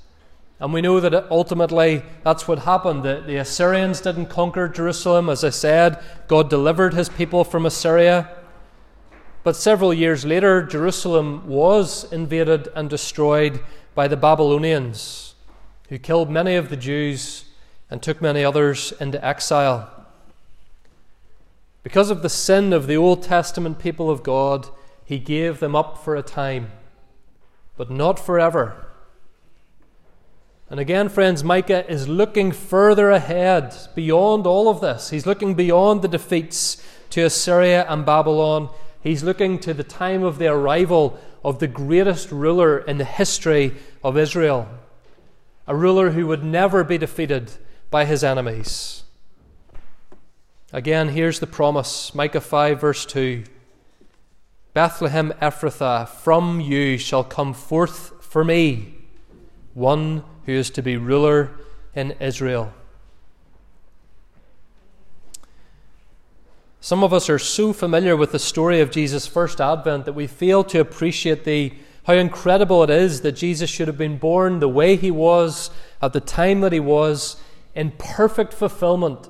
And 0.59 0.73
we 0.73 0.81
know 0.81 0.99
that 0.99 1.31
ultimately 1.31 2.03
that's 2.23 2.47
what 2.47 2.59
happened. 2.59 3.03
The, 3.03 3.23
the 3.25 3.37
Assyrians 3.37 4.01
didn't 4.01 4.25
conquer 4.25 4.67
Jerusalem. 4.67 5.29
As 5.29 5.43
I 5.43 5.51
said, 5.51 6.03
God 6.27 6.49
delivered 6.49 6.95
his 6.95 7.09
people 7.09 7.43
from 7.43 7.67
Assyria. 7.67 8.35
But 9.43 9.55
several 9.55 9.93
years 9.93 10.25
later, 10.25 10.63
Jerusalem 10.63 11.47
was 11.47 12.11
invaded 12.11 12.69
and 12.75 12.89
destroyed 12.89 13.61
by 13.93 14.07
the 14.07 14.17
Babylonians, 14.17 15.35
who 15.89 15.99
killed 15.99 16.29
many 16.29 16.55
of 16.55 16.69
the 16.69 16.75
Jews 16.75 17.45
and 17.89 18.01
took 18.01 18.19
many 18.19 18.43
others 18.43 18.93
into 18.99 19.23
exile. 19.23 19.98
Because 21.89 22.11
of 22.11 22.21
the 22.21 22.29
sin 22.29 22.71
of 22.71 22.85
the 22.85 22.95
Old 22.95 23.23
Testament 23.23 23.79
people 23.79 24.11
of 24.11 24.21
God, 24.21 24.69
he 25.03 25.17
gave 25.17 25.59
them 25.59 25.75
up 25.75 25.97
for 25.97 26.15
a 26.15 26.21
time, 26.21 26.71
but 27.77 27.89
not 27.89 28.19
forever. 28.19 28.85
And 30.69 30.79
again, 30.79 31.09
friends, 31.09 31.43
Micah 31.43 31.91
is 31.91 32.07
looking 32.07 32.51
further 32.51 33.09
ahead 33.09 33.75
beyond 33.95 34.45
all 34.45 34.69
of 34.69 34.81
this. 34.81 35.09
He's 35.09 35.25
looking 35.25 35.55
beyond 35.55 36.03
the 36.03 36.07
defeats 36.07 36.79
to 37.09 37.23
Assyria 37.23 37.87
and 37.89 38.05
Babylon. 38.05 38.69
He's 39.01 39.23
looking 39.23 39.57
to 39.61 39.73
the 39.73 39.83
time 39.83 40.21
of 40.21 40.37
the 40.37 40.49
arrival 40.49 41.19
of 41.43 41.57
the 41.57 41.65
greatest 41.65 42.31
ruler 42.31 42.77
in 42.77 42.99
the 42.99 43.03
history 43.03 43.73
of 44.03 44.15
Israel, 44.15 44.69
a 45.65 45.75
ruler 45.75 46.11
who 46.11 46.27
would 46.27 46.43
never 46.43 46.83
be 46.83 46.99
defeated 46.99 47.53
by 47.89 48.05
his 48.05 48.23
enemies. 48.23 49.05
Again, 50.71 51.09
here's 51.09 51.39
the 51.39 51.47
promise 51.47 52.13
Micah 52.13 52.41
5, 52.41 52.79
verse 52.79 53.03
2 53.07 53.43
Bethlehem 54.75 55.33
Ephrathah, 55.41 56.07
from 56.07 56.61
you 56.61 56.95
shall 56.99 57.23
come 57.23 57.55
forth 57.55 58.23
for 58.23 58.43
me 58.43 58.93
one 59.73 60.23
who 60.45 60.51
is 60.51 60.69
to 60.69 60.83
be 60.83 60.95
ruler 60.95 61.59
in 61.95 62.11
Israel. 62.19 62.71
Some 66.79 67.03
of 67.03 67.13
us 67.13 67.31
are 67.31 67.39
so 67.39 67.73
familiar 67.73 68.15
with 68.15 68.31
the 68.31 68.37
story 68.39 68.79
of 68.79 68.91
Jesus' 68.91 69.25
first 69.25 69.59
advent 69.59 70.05
that 70.05 70.13
we 70.13 70.27
fail 70.27 70.63
to 70.65 70.79
appreciate 70.79 71.45
the, 71.45 71.73
how 72.03 72.13
incredible 72.13 72.83
it 72.83 72.91
is 72.91 73.21
that 73.21 73.31
Jesus 73.31 73.71
should 73.71 73.87
have 73.87 73.97
been 73.97 74.19
born 74.19 74.59
the 74.59 74.69
way 74.69 74.95
he 74.95 75.09
was 75.09 75.71
at 75.99 76.13
the 76.13 76.21
time 76.21 76.61
that 76.61 76.73
he 76.73 76.79
was 76.79 77.37
in 77.73 77.91
perfect 77.97 78.53
fulfillment 78.53 79.29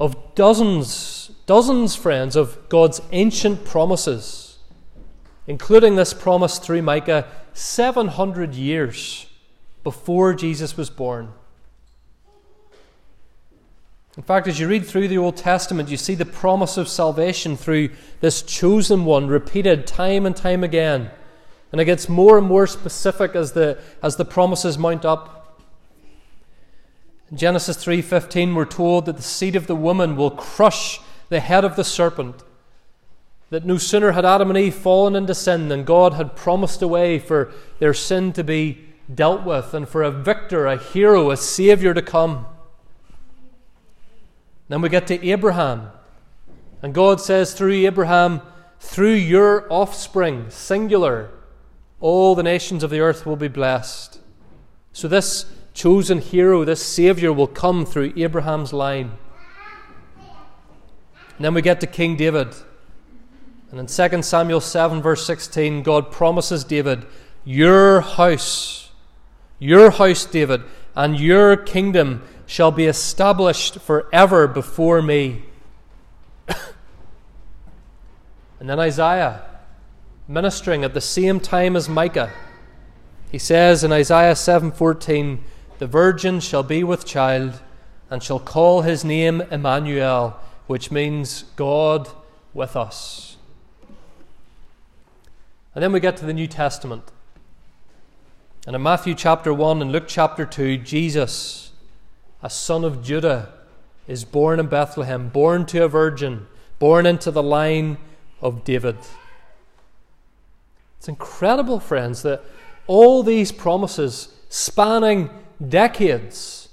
of 0.00 0.34
dozens, 0.34 1.30
dozens, 1.44 1.94
friends, 1.94 2.34
of 2.34 2.58
God's 2.70 3.02
ancient 3.12 3.66
promises, 3.66 4.58
including 5.46 5.94
this 5.94 6.14
promise 6.14 6.58
through 6.58 6.80
Micah 6.80 7.28
700 7.52 8.54
years 8.54 9.26
before 9.84 10.32
Jesus 10.32 10.76
was 10.76 10.88
born. 10.88 11.32
In 14.16 14.22
fact, 14.22 14.48
as 14.48 14.58
you 14.58 14.66
read 14.66 14.86
through 14.86 15.08
the 15.08 15.18
Old 15.18 15.36
Testament, 15.36 15.90
you 15.90 15.96
see 15.98 16.14
the 16.14 16.24
promise 16.24 16.78
of 16.78 16.88
salvation 16.88 17.56
through 17.56 17.90
this 18.20 18.42
chosen 18.42 19.04
one 19.04 19.28
repeated 19.28 19.86
time 19.86 20.24
and 20.24 20.34
time 20.34 20.64
again. 20.64 21.10
And 21.72 21.80
it 21.80 21.84
gets 21.84 22.08
more 22.08 22.38
and 22.38 22.46
more 22.46 22.66
specific 22.66 23.34
as 23.36 23.52
the, 23.52 23.78
as 24.02 24.16
the 24.16 24.24
promises 24.24 24.78
mount 24.78 25.04
up. 25.04 25.39
In 27.30 27.36
Genesis 27.36 27.76
3:15 27.76 28.54
we're 28.54 28.64
told 28.64 29.06
that 29.06 29.16
the 29.16 29.22
seed 29.22 29.54
of 29.54 29.66
the 29.66 29.76
woman 29.76 30.16
will 30.16 30.30
crush 30.30 31.00
the 31.28 31.40
head 31.40 31.64
of 31.64 31.76
the 31.76 31.84
serpent. 31.84 32.42
That 33.50 33.64
no 33.64 33.78
sooner 33.78 34.12
had 34.12 34.24
Adam 34.24 34.50
and 34.50 34.58
Eve 34.58 34.74
fallen 34.74 35.16
into 35.16 35.34
sin 35.34 35.68
than 35.68 35.84
God 35.84 36.14
had 36.14 36.36
promised 36.36 36.82
a 36.82 36.88
way 36.88 37.18
for 37.18 37.52
their 37.78 37.94
sin 37.94 38.32
to 38.32 38.44
be 38.44 38.84
dealt 39.12 39.44
with 39.44 39.74
and 39.74 39.88
for 39.88 40.02
a 40.02 40.10
victor, 40.10 40.66
a 40.66 40.76
hero, 40.76 41.30
a 41.30 41.36
savior 41.36 41.94
to 41.94 42.02
come. 42.02 42.46
Then 44.68 44.80
we 44.80 44.88
get 44.88 45.06
to 45.08 45.28
Abraham. 45.28 45.90
And 46.82 46.94
God 46.94 47.20
says 47.20 47.54
through 47.54 47.72
Abraham, 47.72 48.40
through 48.78 49.14
your 49.14 49.70
offspring, 49.70 50.46
singular, 50.48 51.30
all 52.00 52.34
the 52.34 52.42
nations 52.42 52.82
of 52.82 52.90
the 52.90 53.00
earth 53.00 53.26
will 53.26 53.36
be 53.36 53.48
blessed. 53.48 54.20
So 54.92 55.08
this 55.08 55.44
chosen 55.74 56.20
hero, 56.20 56.64
this 56.64 56.84
Savior, 56.84 57.32
will 57.32 57.46
come 57.46 57.86
through 57.86 58.12
Abraham's 58.16 58.72
line. 58.72 59.12
And 61.36 61.44
then 61.44 61.54
we 61.54 61.62
get 61.62 61.80
to 61.80 61.86
King 61.86 62.16
David. 62.16 62.54
And 63.70 63.80
in 63.80 63.86
2 63.86 64.22
Samuel 64.22 64.60
7, 64.60 65.00
verse 65.00 65.24
16, 65.24 65.82
God 65.82 66.10
promises 66.10 66.64
David, 66.64 67.06
Your 67.44 68.00
house, 68.00 68.90
your 69.58 69.90
house, 69.90 70.24
David, 70.24 70.62
and 70.94 71.18
your 71.18 71.56
kingdom 71.56 72.24
shall 72.46 72.72
be 72.72 72.86
established 72.86 73.78
forever 73.78 74.48
before 74.48 75.00
me. 75.00 75.44
and 76.48 76.58
then 78.68 78.80
Isaiah, 78.80 79.42
ministering 80.26 80.82
at 80.82 80.92
the 80.92 81.00
same 81.00 81.38
time 81.38 81.76
as 81.76 81.88
Micah, 81.88 82.32
he 83.30 83.38
says 83.38 83.84
in 83.84 83.92
Isaiah 83.92 84.34
7:14, 84.34 85.38
the 85.80 85.86
virgin 85.86 86.40
shall 86.40 86.62
be 86.62 86.84
with 86.84 87.06
child 87.06 87.58
and 88.10 88.22
shall 88.22 88.38
call 88.38 88.82
his 88.82 89.02
name 89.02 89.40
Emmanuel, 89.50 90.38
which 90.66 90.90
means 90.90 91.44
God 91.56 92.06
with 92.52 92.76
us. 92.76 93.38
And 95.74 95.82
then 95.82 95.90
we 95.90 95.98
get 95.98 96.18
to 96.18 96.26
the 96.26 96.34
New 96.34 96.46
Testament. 96.46 97.04
And 98.66 98.76
in 98.76 98.82
Matthew 98.82 99.14
chapter 99.14 99.54
1 99.54 99.80
and 99.80 99.90
Luke 99.90 100.04
chapter 100.06 100.44
2, 100.44 100.76
Jesus, 100.76 101.72
a 102.42 102.50
son 102.50 102.84
of 102.84 103.02
Judah, 103.02 103.48
is 104.06 104.26
born 104.26 104.60
in 104.60 104.66
Bethlehem, 104.66 105.30
born 105.30 105.64
to 105.66 105.82
a 105.82 105.88
virgin, 105.88 106.46
born 106.78 107.06
into 107.06 107.30
the 107.30 107.42
line 107.42 107.96
of 108.42 108.64
David. 108.64 108.98
It's 110.98 111.08
incredible, 111.08 111.80
friends, 111.80 112.20
that 112.20 112.44
all 112.86 113.22
these 113.22 113.50
promises 113.50 114.28
spanning 114.50 115.30
decades 115.66 116.68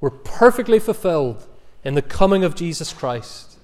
were 0.00 0.10
perfectly 0.10 0.78
fulfilled 0.78 1.46
in 1.82 1.94
the 1.94 2.02
coming 2.02 2.44
of 2.44 2.54
Jesus 2.54 2.92
Christ. 2.92 3.58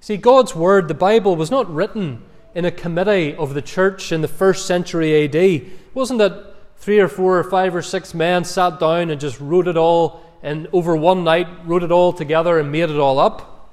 See, 0.00 0.16
God's 0.16 0.54
Word, 0.54 0.88
the 0.88 0.94
Bible, 0.94 1.36
was 1.36 1.50
not 1.50 1.72
written 1.72 2.22
in 2.54 2.64
a 2.64 2.70
committee 2.70 3.34
of 3.34 3.54
the 3.54 3.62
church 3.62 4.12
in 4.12 4.22
the 4.22 4.28
first 4.28 4.66
century 4.66 5.24
AD. 5.24 5.34
It 5.34 5.94
wasn't 5.94 6.18
that 6.20 6.54
three 6.76 6.98
or 6.98 7.08
four 7.08 7.38
or 7.38 7.44
five 7.44 7.74
or 7.74 7.82
six 7.82 8.14
men 8.14 8.44
sat 8.44 8.80
down 8.80 9.10
and 9.10 9.20
just 9.20 9.38
wrote 9.40 9.68
it 9.68 9.76
all 9.76 10.22
and 10.42 10.66
over 10.72 10.96
one 10.96 11.22
night 11.22 11.46
wrote 11.66 11.82
it 11.82 11.92
all 11.92 12.12
together 12.12 12.58
and 12.58 12.72
made 12.72 12.88
it 12.88 12.98
all 12.98 13.18
up. 13.18 13.68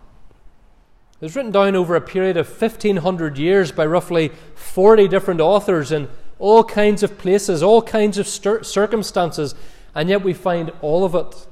It 1.20 1.26
was 1.26 1.36
written 1.36 1.52
down 1.52 1.76
over 1.76 1.96
a 1.96 2.02
period 2.02 2.38
of 2.38 2.48
1500 2.48 3.38
years 3.38 3.72
by 3.72 3.86
roughly 3.86 4.32
40 4.56 5.08
different 5.08 5.42
authors 5.42 5.92
in 5.92 6.10
all 6.40 6.64
kinds 6.64 7.04
of 7.04 7.18
places, 7.18 7.64
all 7.64 7.82
kinds 7.82 8.18
of 8.18 8.28
stir- 8.28 8.64
circumstances, 8.64 9.56
and 9.96 10.10
yet 10.10 10.24
we 10.24 10.34
find 10.34 10.72
all 10.82 11.04
of 11.04 11.16
it, 11.16 11.48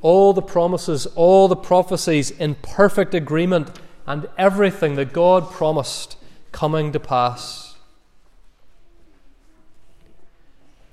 all 0.00 0.32
the 0.32 0.42
promises, 0.42 1.06
all 1.14 1.48
the 1.48 1.56
prophecies 1.56 2.30
in 2.30 2.56
perfect 2.56 3.14
agreement, 3.14 3.70
and 4.06 4.28
everything 4.36 4.96
that 4.96 5.12
God 5.12 5.50
promised 5.50 6.16
coming 6.50 6.92
to 6.92 7.00
pass. 7.00 7.76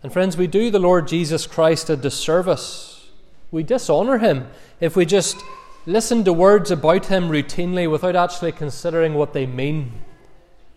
And 0.04 0.14
friends, 0.14 0.38
we 0.38 0.48
do 0.48 0.72
the 0.72 0.80
Lord 0.80 1.08
Jesus 1.08 1.48
Christ 1.48 1.90
a 1.90 1.98
disservice. 1.98 3.10
We 3.52 3.64
dishonor 3.64 4.20
him 4.20 4.48
if 4.80 4.96
we 4.96 5.06
just 5.06 5.38
listen 5.86 6.24
to 6.24 6.32
words 6.32 6.72
about 6.72 7.08
him 7.08 7.30
routinely 7.30 7.90
without 7.90 8.16
actually 8.16 8.52
considering 8.52 9.16
what 9.16 9.34
they 9.34 9.46
mean 9.46 9.92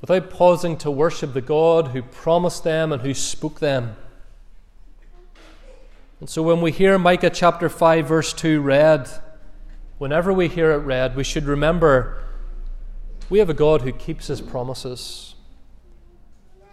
without 0.02 0.28
pausing 0.28 0.76
to 0.76 0.90
worship 0.90 1.32
the 1.32 1.40
God 1.40 1.88
who 1.88 2.02
promised 2.02 2.64
them 2.64 2.92
and 2.92 3.00
who 3.00 3.14
spoke 3.14 3.61
them. 3.61 3.97
And 6.21 6.28
so 6.28 6.42
when 6.42 6.61
we 6.61 6.73
hear 6.73 6.99
Micah 6.99 7.30
chapter 7.30 7.68
5, 7.68 8.06
verse 8.06 8.32
2 8.32 8.61
read, 8.61 9.09
whenever 9.99 10.32
we 10.32 10.49
hear 10.49 10.73
it 10.73 10.78
read, 10.78 11.16
we 11.16 11.25
should 11.25 11.44
remember 11.44 12.23
we 13.30 13.38
have 13.38 13.49
a 13.49 13.54
God 13.54 13.82
who 13.82 13.92
keeps 13.92 14.26
his 14.26 14.40
promises. 14.40 15.37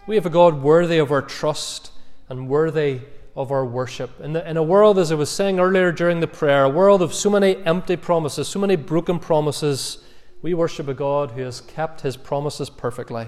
We 0.08 0.16
have 0.16 0.26
a 0.26 0.30
God 0.30 0.60
worthy 0.62 0.98
of 0.98 1.12
our 1.12 1.22
trust 1.22 1.92
and 2.28 2.48
worthy 2.48 3.00
of 3.36 3.52
our 3.52 3.64
worship. 3.64 4.20
In, 4.20 4.32
the, 4.32 4.48
in 4.48 4.56
a 4.56 4.62
world, 4.62 4.98
as 4.98 5.12
I 5.12 5.14
was 5.14 5.30
saying 5.30 5.60
earlier 5.60 5.92
during 5.92 6.18
the 6.18 6.26
prayer, 6.26 6.64
a 6.64 6.68
world 6.68 7.00
of 7.00 7.14
so 7.14 7.30
many 7.30 7.64
empty 7.64 7.96
promises, 7.96 8.48
so 8.48 8.58
many 8.58 8.74
broken 8.74 9.20
promises, 9.20 9.98
we 10.42 10.54
worship 10.54 10.88
a 10.88 10.94
God 10.94 11.32
who 11.32 11.42
has 11.42 11.60
kept 11.60 12.00
his 12.00 12.16
promises 12.16 12.70
perfectly. 12.70 13.26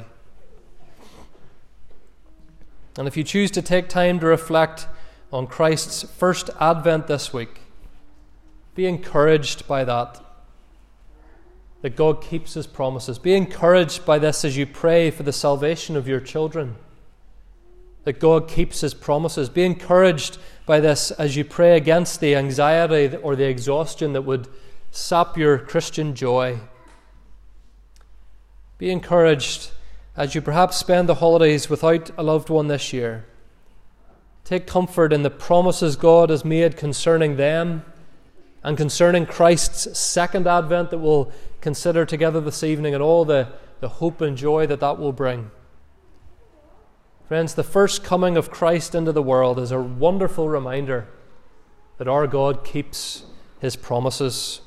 And 2.97 3.09
if 3.09 3.17
you 3.17 3.25
choose 3.25 3.51
to 3.53 3.63
take 3.63 3.89
time 3.89 4.21
to 4.21 4.27
reflect 4.27 4.87
on 5.33 5.47
Christ's 5.47 6.03
first 6.03 6.51
advent 6.61 7.07
this 7.07 7.33
week, 7.33 7.61
be 8.75 8.87
encouraged 8.87 9.67
by 9.67 9.85
that. 9.85 10.21
That 11.83 11.97
God 11.97 12.23
keeps 12.23 12.55
his 12.55 12.67
promises. 12.67 13.19
Be 13.19 13.35
encouraged 13.35 14.07
by 14.07 14.19
this 14.19 14.45
as 14.45 14.57
you 14.57 14.67
pray 14.67 15.11
for 15.11 15.23
the 15.23 15.33
salvation 15.33 15.97
of 15.97 16.07
your 16.07 16.21
children. 16.21 16.77
That 18.05 18.21
God 18.21 18.49
keeps 18.49 18.81
his 18.81 18.95
promises. 18.95 19.49
Be 19.49 19.65
encouraged 19.65 20.39
by 20.65 20.81
this 20.81 21.11
as 21.13 21.37
you 21.37 21.45
pray 21.45 21.77
against 21.77 22.21
the 22.21 22.37
anxiety 22.37 23.17
or 23.17 23.37
the 23.37 23.49
exhaustion 23.49 24.13
that 24.13 24.23
would 24.23 24.49
sap 24.91 25.37
your 25.37 25.59
Christian 25.59 26.15
joy. 26.15 26.61
Be 28.79 28.91
encouraged 28.91 29.71
as 30.17 30.35
you 30.35 30.41
perhaps 30.41 30.77
spend 30.77 31.09
the 31.09 31.17
holidays 31.17 31.71
without 31.71 32.11
a 32.19 32.23
loved 32.23 32.51
one 32.51 32.69
this 32.69 32.93
year. 32.93 33.25
Take 34.45 34.67
comfort 34.67 35.13
in 35.13 35.23
the 35.23 35.31
promises 35.31 35.97
God 35.97 36.31
has 36.31 36.45
made 36.45 36.77
concerning 36.77 37.37
them 37.37 37.85
and 38.63 38.77
concerning 38.77 39.27
Christ's 39.27 39.99
second 39.99 40.47
advent 40.47 40.91
that 40.91 40.99
we'll 40.99 41.33
consider 41.61 42.05
together 42.05 42.41
this 42.41 42.63
evening 42.63 42.95
and 42.95 43.03
all 43.03 43.25
the, 43.25 43.49
the 43.81 43.89
hope 43.89 44.21
and 44.21 44.37
joy 44.37 44.67
that 44.67 44.81
that 44.81 44.99
will 44.99 45.13
bring. 45.13 45.51
Friends, 47.29 47.55
the 47.55 47.65
first 47.65 48.05
coming 48.05 48.37
of 48.37 48.51
Christ 48.51 48.95
into 48.95 49.13
the 49.13 49.23
world 49.23 49.59
is 49.59 49.71
a 49.71 49.81
wonderful 49.81 50.49
reminder 50.49 51.09
that 51.99 52.09
our 52.09 52.27
God 52.27 52.65
keeps 52.65 53.25
his 53.61 53.77
promises. 53.77 54.61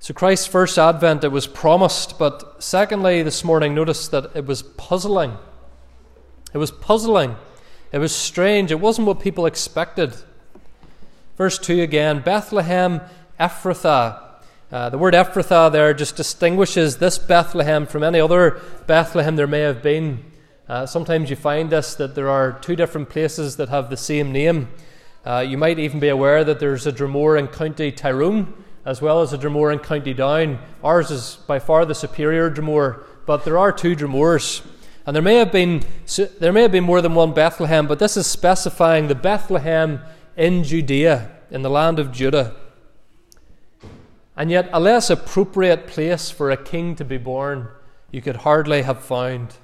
So, 0.00 0.14
Christ's 0.14 0.46
first 0.46 0.78
advent, 0.78 1.24
it 1.24 1.32
was 1.32 1.48
promised, 1.48 2.18
but 2.18 2.62
secondly, 2.62 3.22
this 3.22 3.42
morning, 3.42 3.74
notice 3.74 4.06
that 4.08 4.30
it 4.34 4.46
was 4.46 4.62
puzzling. 4.62 5.36
It 6.54 6.58
was 6.58 6.70
puzzling. 6.70 7.34
It 7.90 7.98
was 7.98 8.14
strange. 8.14 8.70
It 8.70 8.80
wasn't 8.80 9.08
what 9.08 9.20
people 9.20 9.44
expected. 9.44 10.14
Verse 11.36 11.58
2 11.58 11.80
again 11.82 12.20
Bethlehem 12.20 13.00
Ephrathah. 13.40 14.22
Uh, 14.70 14.90
the 14.90 14.98
word 14.98 15.14
Ephrathah 15.14 15.72
there 15.72 15.94
just 15.94 16.16
distinguishes 16.16 16.98
this 16.98 17.18
Bethlehem 17.18 17.86
from 17.86 18.02
any 18.02 18.20
other 18.20 18.60
Bethlehem 18.86 19.36
there 19.36 19.46
may 19.46 19.60
have 19.60 19.82
been. 19.82 20.24
Uh, 20.68 20.86
sometimes 20.86 21.30
you 21.30 21.36
find 21.36 21.70
this 21.70 21.94
that 21.94 22.14
there 22.14 22.28
are 22.28 22.52
two 22.52 22.76
different 22.76 23.08
places 23.08 23.56
that 23.56 23.68
have 23.68 23.90
the 23.90 23.96
same 23.96 24.30
name. 24.30 24.68
Uh, 25.24 25.44
you 25.46 25.56
might 25.56 25.78
even 25.78 25.98
be 25.98 26.08
aware 26.08 26.44
that 26.44 26.60
there's 26.60 26.86
a 26.86 26.92
Dromore 26.92 27.38
in 27.38 27.48
County 27.48 27.90
Tyrone 27.90 28.52
as 28.88 29.02
well 29.02 29.20
as 29.20 29.32
the 29.32 29.36
Dromore 29.36 29.70
in 29.70 29.80
County 29.80 30.14
Down. 30.14 30.58
Ours 30.82 31.10
is 31.10 31.36
by 31.46 31.58
far 31.58 31.84
the 31.84 31.94
superior 31.94 32.48
Dromore, 32.48 33.04
but 33.26 33.44
there 33.44 33.58
are 33.58 33.70
two 33.70 33.94
Dromores. 33.94 34.64
And 35.04 35.14
there 35.14 35.22
may 35.22 35.34
have 35.34 35.52
been 35.52 35.84
there 36.38 36.54
may 36.54 36.62
have 36.62 36.72
been 36.72 36.84
more 36.84 37.02
than 37.02 37.14
one 37.14 37.34
Bethlehem, 37.34 37.86
but 37.86 37.98
this 37.98 38.16
is 38.16 38.26
specifying 38.26 39.08
the 39.08 39.14
Bethlehem 39.14 40.00
in 40.38 40.64
Judea, 40.64 41.30
in 41.50 41.60
the 41.60 41.68
land 41.68 41.98
of 41.98 42.12
Judah. 42.12 42.56
And 44.34 44.50
yet, 44.50 44.70
a 44.72 44.80
less 44.80 45.10
appropriate 45.10 45.86
place 45.86 46.30
for 46.30 46.50
a 46.50 46.56
king 46.56 46.96
to 46.96 47.04
be 47.04 47.18
born 47.18 47.68
you 48.10 48.22
could 48.22 48.36
hardly 48.36 48.82
have 48.82 49.04
found. 49.04 49.56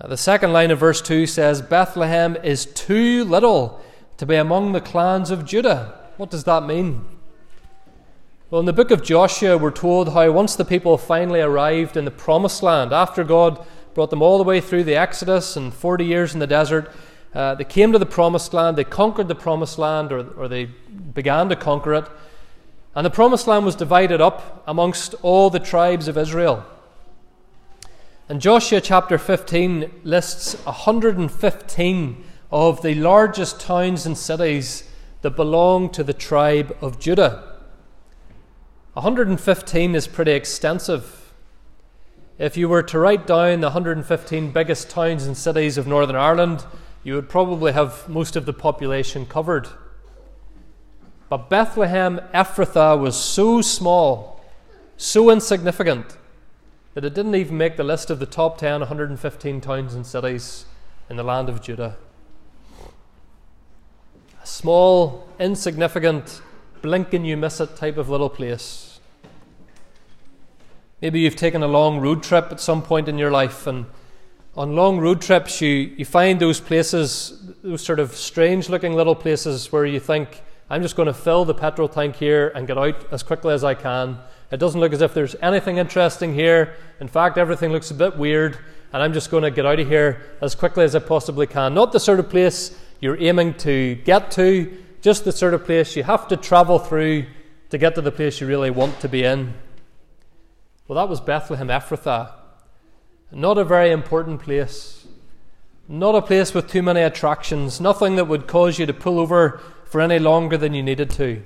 Now, 0.00 0.08
the 0.08 0.16
second 0.16 0.54
line 0.54 0.70
of 0.70 0.78
verse 0.78 1.02
2 1.02 1.26
says, 1.26 1.60
Bethlehem 1.60 2.36
is 2.42 2.64
too 2.64 3.24
little 3.24 3.82
to 4.16 4.24
be 4.24 4.36
among 4.36 4.72
the 4.72 4.80
clans 4.80 5.30
of 5.30 5.44
Judah. 5.44 6.00
What 6.16 6.30
does 6.30 6.44
that 6.44 6.64
mean? 6.64 7.04
Well, 8.48 8.60
in 8.60 8.66
the 8.66 8.72
book 8.72 8.92
of 8.92 9.02
Joshua, 9.02 9.58
we're 9.58 9.72
told 9.72 10.12
how 10.12 10.30
once 10.30 10.54
the 10.54 10.64
people 10.64 10.96
finally 10.98 11.40
arrived 11.40 11.96
in 11.96 12.04
the 12.04 12.12
promised 12.12 12.62
land, 12.62 12.92
after 12.92 13.24
God 13.24 13.66
brought 13.92 14.10
them 14.10 14.22
all 14.22 14.38
the 14.38 14.44
way 14.44 14.60
through 14.60 14.84
the 14.84 14.94
Exodus 14.94 15.56
and 15.56 15.74
40 15.74 16.04
years 16.04 16.32
in 16.32 16.38
the 16.38 16.46
desert, 16.46 16.92
uh, 17.34 17.56
they 17.56 17.64
came 17.64 17.90
to 17.90 17.98
the 17.98 18.06
promised 18.06 18.54
land, 18.54 18.76
they 18.78 18.84
conquered 18.84 19.26
the 19.26 19.34
promised 19.34 19.80
land, 19.80 20.12
or, 20.12 20.30
or 20.38 20.46
they 20.46 20.66
began 20.66 21.48
to 21.48 21.56
conquer 21.56 21.94
it. 21.94 22.04
And 22.94 23.04
the 23.04 23.10
promised 23.10 23.48
land 23.48 23.64
was 23.64 23.74
divided 23.74 24.20
up 24.20 24.62
amongst 24.68 25.16
all 25.22 25.50
the 25.50 25.58
tribes 25.58 26.06
of 26.06 26.16
Israel. 26.16 26.64
And 28.28 28.40
Joshua 28.40 28.80
chapter 28.80 29.18
15 29.18 30.02
lists 30.04 30.54
115 30.64 32.24
of 32.52 32.82
the 32.82 32.94
largest 32.94 33.58
towns 33.58 34.06
and 34.06 34.16
cities 34.16 34.88
that 35.22 35.34
belong 35.34 35.90
to 35.90 36.04
the 36.04 36.14
tribe 36.14 36.76
of 36.80 37.00
Judah. 37.00 37.55
115 38.96 39.94
is 39.94 40.08
pretty 40.08 40.32
extensive. 40.32 41.30
If 42.38 42.56
you 42.56 42.66
were 42.66 42.82
to 42.84 42.98
write 42.98 43.26
down 43.26 43.60
the 43.60 43.66
115 43.66 44.52
biggest 44.52 44.88
towns 44.88 45.26
and 45.26 45.36
cities 45.36 45.76
of 45.76 45.86
Northern 45.86 46.16
Ireland, 46.16 46.64
you 47.04 47.14
would 47.14 47.28
probably 47.28 47.72
have 47.72 48.08
most 48.08 48.36
of 48.36 48.46
the 48.46 48.54
population 48.54 49.26
covered. 49.26 49.68
But 51.28 51.50
Bethlehem 51.50 52.22
Ephrathah 52.32 52.98
was 52.98 53.16
so 53.20 53.60
small, 53.60 54.42
so 54.96 55.28
insignificant, 55.28 56.16
that 56.94 57.04
it 57.04 57.12
didn't 57.12 57.34
even 57.34 57.58
make 57.58 57.76
the 57.76 57.84
list 57.84 58.08
of 58.08 58.18
the 58.18 58.24
top 58.24 58.56
10 58.56 58.80
115 58.80 59.60
towns 59.60 59.92
and 59.92 60.06
cities 60.06 60.64
in 61.10 61.16
the 61.16 61.22
land 61.22 61.50
of 61.50 61.60
Judah. 61.60 61.98
A 64.42 64.46
small, 64.46 65.28
insignificant, 65.38 66.40
blink 66.80 67.12
and 67.12 67.26
you 67.26 67.36
miss 67.36 67.60
it 67.60 67.76
type 67.76 67.98
of 67.98 68.08
little 68.08 68.30
place. 68.30 68.85
Maybe 71.02 71.20
you've 71.20 71.36
taken 71.36 71.62
a 71.62 71.68
long 71.68 72.00
road 72.00 72.22
trip 72.22 72.48
at 72.50 72.58
some 72.58 72.82
point 72.82 73.06
in 73.06 73.18
your 73.18 73.30
life 73.30 73.66
and 73.66 73.84
on 74.56 74.74
long 74.74 74.98
road 74.98 75.20
trips, 75.20 75.60
you, 75.60 75.68
you 75.68 76.06
find 76.06 76.40
those 76.40 76.60
places, 76.60 77.52
those 77.62 77.84
sort 77.84 78.00
of 78.00 78.16
strange 78.16 78.70
looking 78.70 78.94
little 78.94 79.14
places 79.14 79.70
where 79.70 79.84
you 79.84 80.00
think, 80.00 80.42
I'm 80.70 80.80
just 80.80 80.96
going 80.96 81.06
to 81.06 81.12
fill 81.12 81.44
the 81.44 81.52
petrol 81.52 81.88
tank 81.88 82.16
here 82.16 82.50
and 82.54 82.66
get 82.66 82.78
out 82.78 83.12
as 83.12 83.22
quickly 83.22 83.52
as 83.52 83.62
I 83.62 83.74
can. 83.74 84.18
It 84.50 84.56
doesn't 84.56 84.80
look 84.80 84.94
as 84.94 85.02
if 85.02 85.12
there's 85.12 85.36
anything 85.42 85.76
interesting 85.76 86.32
here. 86.32 86.74
In 87.00 87.08
fact, 87.08 87.36
everything 87.36 87.70
looks 87.70 87.90
a 87.90 87.94
bit 87.94 88.16
weird, 88.16 88.56
and 88.94 89.02
I'm 89.02 89.12
just 89.12 89.30
going 89.30 89.42
to 89.42 89.50
get 89.50 89.66
out 89.66 89.78
of 89.78 89.86
here 89.86 90.22
as 90.40 90.54
quickly 90.54 90.84
as 90.84 90.94
I 90.94 91.00
possibly 91.00 91.46
can. 91.46 91.74
Not 91.74 91.92
the 91.92 92.00
sort 92.00 92.18
of 92.18 92.30
place 92.30 92.74
you're 93.00 93.20
aiming 93.20 93.54
to 93.58 93.96
get 93.96 94.30
to, 94.32 94.74
just 95.02 95.26
the 95.26 95.32
sort 95.32 95.52
of 95.52 95.66
place 95.66 95.94
you 95.96 96.04
have 96.04 96.26
to 96.28 96.36
travel 96.38 96.78
through 96.78 97.26
to 97.68 97.76
get 97.76 97.94
to 97.96 98.00
the 98.00 98.12
place 98.12 98.40
you 98.40 98.46
really 98.46 98.70
want 98.70 98.98
to 99.00 99.08
be 99.08 99.24
in. 99.24 99.52
Well, 100.88 100.96
that 100.96 101.08
was 101.08 101.20
Bethlehem 101.20 101.68
Ephrathah. 101.68 102.32
Not 103.32 103.58
a 103.58 103.64
very 103.64 103.90
important 103.90 104.40
place. 104.40 105.06
Not 105.88 106.14
a 106.14 106.22
place 106.22 106.54
with 106.54 106.68
too 106.68 106.82
many 106.82 107.00
attractions. 107.00 107.80
Nothing 107.80 108.16
that 108.16 108.26
would 108.26 108.46
cause 108.46 108.78
you 108.78 108.86
to 108.86 108.94
pull 108.94 109.18
over 109.18 109.60
for 109.84 110.00
any 110.00 110.18
longer 110.18 110.56
than 110.56 110.74
you 110.74 110.82
needed 110.82 111.10
to. 111.10 111.42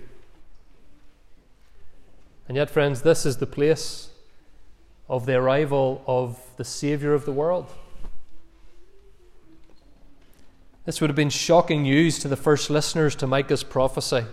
And 2.48 2.57
yet, 2.57 2.68
friends, 2.68 3.03
this 3.03 3.24
is 3.24 3.37
the 3.37 3.46
place 3.46 4.11
of 5.09 5.24
the 5.24 5.35
arrival 5.35 6.03
of 6.07 6.38
the 6.57 6.64
Saviour 6.64 7.14
of 7.14 7.24
the 7.24 7.33
world. 7.33 7.72
This 10.85 11.00
would 11.00 11.11
have 11.11 11.16
been 11.16 11.31
shocking 11.31 11.83
news 11.83 12.18
to 12.18 12.29
the 12.29 12.37
first 12.37 12.70
listeners 12.70 13.14
to 13.16 13.26
Micah's 13.26 13.62
prophecy. 13.62 14.24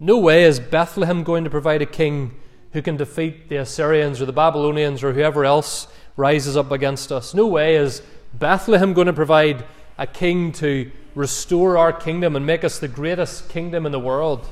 No 0.00 0.18
way 0.18 0.44
is 0.44 0.60
Bethlehem 0.60 1.24
going 1.24 1.44
to 1.44 1.50
provide 1.50 1.82
a 1.82 1.86
king 1.86 2.36
who 2.72 2.82
can 2.82 2.96
defeat 2.96 3.48
the 3.48 3.56
Assyrians 3.56 4.20
or 4.20 4.26
the 4.26 4.32
Babylonians 4.32 5.02
or 5.02 5.12
whoever 5.12 5.44
else 5.44 5.88
rises 6.16 6.56
up 6.56 6.70
against 6.70 7.10
us. 7.10 7.32
No 7.32 7.46
way 7.46 7.76
is 7.76 8.02
Bethlehem 8.34 8.92
going 8.92 9.06
to 9.06 9.12
provide 9.12 9.64
a 9.96 10.06
king 10.06 10.52
to 10.52 10.90
restore 11.14 11.78
our 11.78 11.92
kingdom 11.92 12.36
and 12.36 12.44
make 12.44 12.64
us 12.64 12.78
the 12.78 12.88
greatest 12.88 13.48
kingdom 13.48 13.86
in 13.86 13.92
the 13.92 13.98
world. 13.98 14.48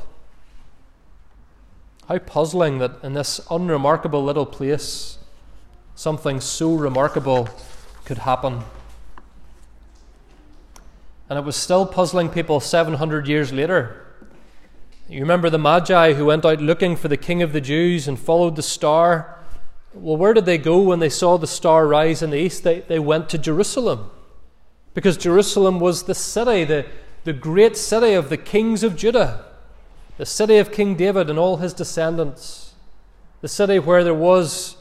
How 2.08 2.18
puzzling 2.18 2.78
that 2.78 3.02
in 3.02 3.14
this 3.14 3.40
unremarkable 3.50 4.22
little 4.22 4.46
place, 4.46 5.18
something 5.94 6.40
so 6.40 6.74
remarkable 6.74 7.48
could 8.04 8.18
happen. 8.18 8.62
And 11.28 11.38
it 11.38 11.44
was 11.44 11.56
still 11.56 11.84
puzzling 11.84 12.28
people 12.28 12.60
700 12.60 13.26
years 13.26 13.52
later. 13.52 14.05
You 15.08 15.20
remember 15.20 15.50
the 15.50 15.58
Magi 15.58 16.14
who 16.14 16.26
went 16.26 16.44
out 16.44 16.60
looking 16.60 16.96
for 16.96 17.08
the 17.08 17.16
King 17.16 17.42
of 17.42 17.52
the 17.52 17.60
Jews 17.60 18.08
and 18.08 18.18
followed 18.18 18.56
the 18.56 18.62
star 18.62 19.36
well, 19.98 20.16
where 20.16 20.34
did 20.34 20.44
they 20.44 20.58
go 20.58 20.80
when 20.82 20.98
they 20.98 21.08
saw 21.08 21.38
the 21.38 21.46
star 21.46 21.86
rise 21.86 22.22
in 22.22 22.30
the 22.30 22.38
east? 22.38 22.64
They, 22.64 22.80
they 22.80 22.98
went 22.98 23.30
to 23.30 23.38
Jerusalem. 23.38 24.10
Because 24.92 25.16
Jerusalem 25.16 25.80
was 25.80 26.02
the 26.02 26.14
city, 26.14 26.64
the, 26.64 26.86
the 27.24 27.32
great 27.32 27.76
city 27.76 28.12
of 28.12 28.28
the 28.28 28.36
kings 28.36 28.82
of 28.82 28.96
Judah. 28.96 29.44
the 30.18 30.26
city 30.26 30.56
of 30.56 30.72
King 30.72 30.96
David 30.96 31.28
and 31.28 31.38
all 31.38 31.58
his 31.58 31.74
descendants, 31.74 32.74
the 33.40 33.48
city 33.48 33.78
where 33.78 34.02
there 34.02 34.14
was 34.14 34.76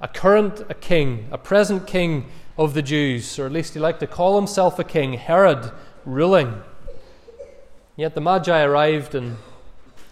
a 0.00 0.08
current 0.08 0.64
a 0.68 0.74
king, 0.74 1.26
a 1.30 1.38
present 1.38 1.86
king 1.86 2.26
of 2.58 2.74
the 2.74 2.82
Jews, 2.82 3.38
or 3.38 3.46
at 3.46 3.52
least 3.52 3.74
he 3.74 3.80
liked 3.80 4.00
to 4.00 4.06
call 4.06 4.36
himself 4.36 4.78
a 4.78 4.84
king, 4.84 5.14
Herod, 5.14 5.72
ruling. 6.04 6.62
Yet 7.96 8.14
the 8.14 8.20
Magi 8.20 8.62
arrived 8.62 9.14
and 9.14 9.36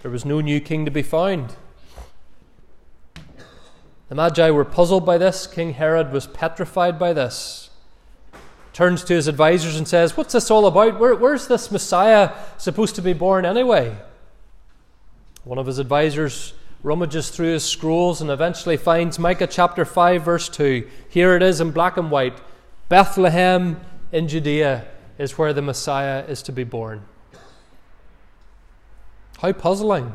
there 0.03 0.11
was 0.11 0.25
no 0.25 0.41
new 0.41 0.61
king 0.61 0.85
to 0.85 0.91
be 0.91 1.03
found. 1.03 1.57
The 4.09 4.15
Magi 4.15 4.51
were 4.51 4.65
puzzled 4.65 5.07
by 5.07 5.19
this. 5.19 5.47
King 5.47 5.75
Herod 5.75 6.13
was 6.13 6.27
petrified 6.27 6.99
by 6.99 7.13
this. 7.13 7.71
Turns 8.73 9.05
to 9.05 9.15
his 9.15 9.29
advisors 9.29 9.77
and 9.77 9.87
says, 9.87 10.17
What's 10.17 10.33
this 10.33 10.51
all 10.51 10.67
about? 10.67 10.99
Where, 10.99 11.15
where's 11.15 11.47
this 11.49 11.71
Messiah 11.71 12.33
supposed 12.59 12.95
to 12.97 13.03
be 13.03 13.13
born 13.13 13.45
anyway? 13.45 13.97
One 15.45 15.59
of 15.59 15.67
his 15.67 15.79
advisors 15.79 16.55
rummages 16.83 17.31
through 17.31 17.53
his 17.53 17.65
scrolls 17.65 18.21
and 18.21 18.31
eventually 18.31 18.77
finds 18.77 19.19
Micah 19.19 19.47
chapter 19.47 19.85
5, 19.85 20.23
verse 20.23 20.49
2. 20.49 20.89
Here 21.09 21.37
it 21.37 21.43
is 21.43 21.61
in 21.61 21.71
black 21.73 21.97
and 21.97 22.11
white 22.11 22.41
Bethlehem 22.89 23.81
in 24.11 24.27
Judea 24.27 24.87
is 25.19 25.39
where 25.39 25.53
the 25.53 25.63
Messiah 25.63 26.25
is 26.27 26.43
to 26.43 26.53
be 26.53 26.65
born. 26.65 27.05
How 29.41 29.53
puzzling 29.53 30.13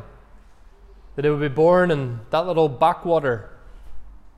that 1.16 1.26
he 1.26 1.32
would 1.32 1.40
be 1.40 1.48
born 1.48 1.90
in 1.90 2.20
that 2.30 2.46
little 2.46 2.70
backwater 2.70 3.50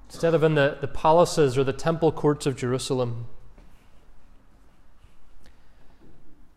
instead 0.08 0.34
of 0.34 0.43
in 0.43 0.56
the, 0.56 0.78
the 0.80 0.88
palaces 0.88 1.58
or 1.58 1.63
the 1.63 1.73
temple 1.73 2.12
courts 2.12 2.45
of 2.45 2.56
Jerusalem. 2.56 3.26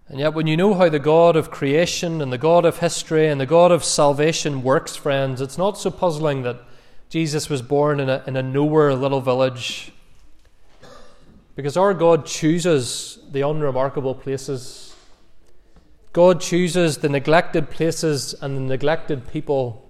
And 0.08 0.18
yet, 0.18 0.34
when 0.34 0.46
you 0.46 0.56
know 0.56 0.74
how 0.74 0.88
the 0.88 0.98
God 0.98 1.36
of 1.36 1.50
creation 1.50 2.20
and 2.20 2.32
the 2.32 2.38
God 2.38 2.64
of 2.64 2.78
history 2.78 3.28
and 3.28 3.40
the 3.40 3.46
God 3.46 3.72
of 3.72 3.84
salvation 3.84 4.62
works, 4.62 4.96
friends, 4.96 5.40
it's 5.40 5.58
not 5.58 5.78
so 5.78 5.90
puzzling 5.90 6.42
that 6.42 6.60
Jesus 7.08 7.48
was 7.48 7.62
born 7.62 7.98
in 7.98 8.08
a, 8.08 8.22
in 8.26 8.36
a 8.36 8.42
nowhere 8.42 8.94
little 8.94 9.20
village. 9.20 9.92
Because 11.56 11.76
our 11.76 11.94
God 11.94 12.26
chooses 12.26 13.18
the 13.30 13.42
unremarkable 13.42 14.14
places. 14.14 14.79
God 16.12 16.40
chooses 16.40 16.98
the 16.98 17.08
neglected 17.08 17.70
places 17.70 18.34
and 18.40 18.56
the 18.56 18.60
neglected 18.60 19.30
people. 19.30 19.88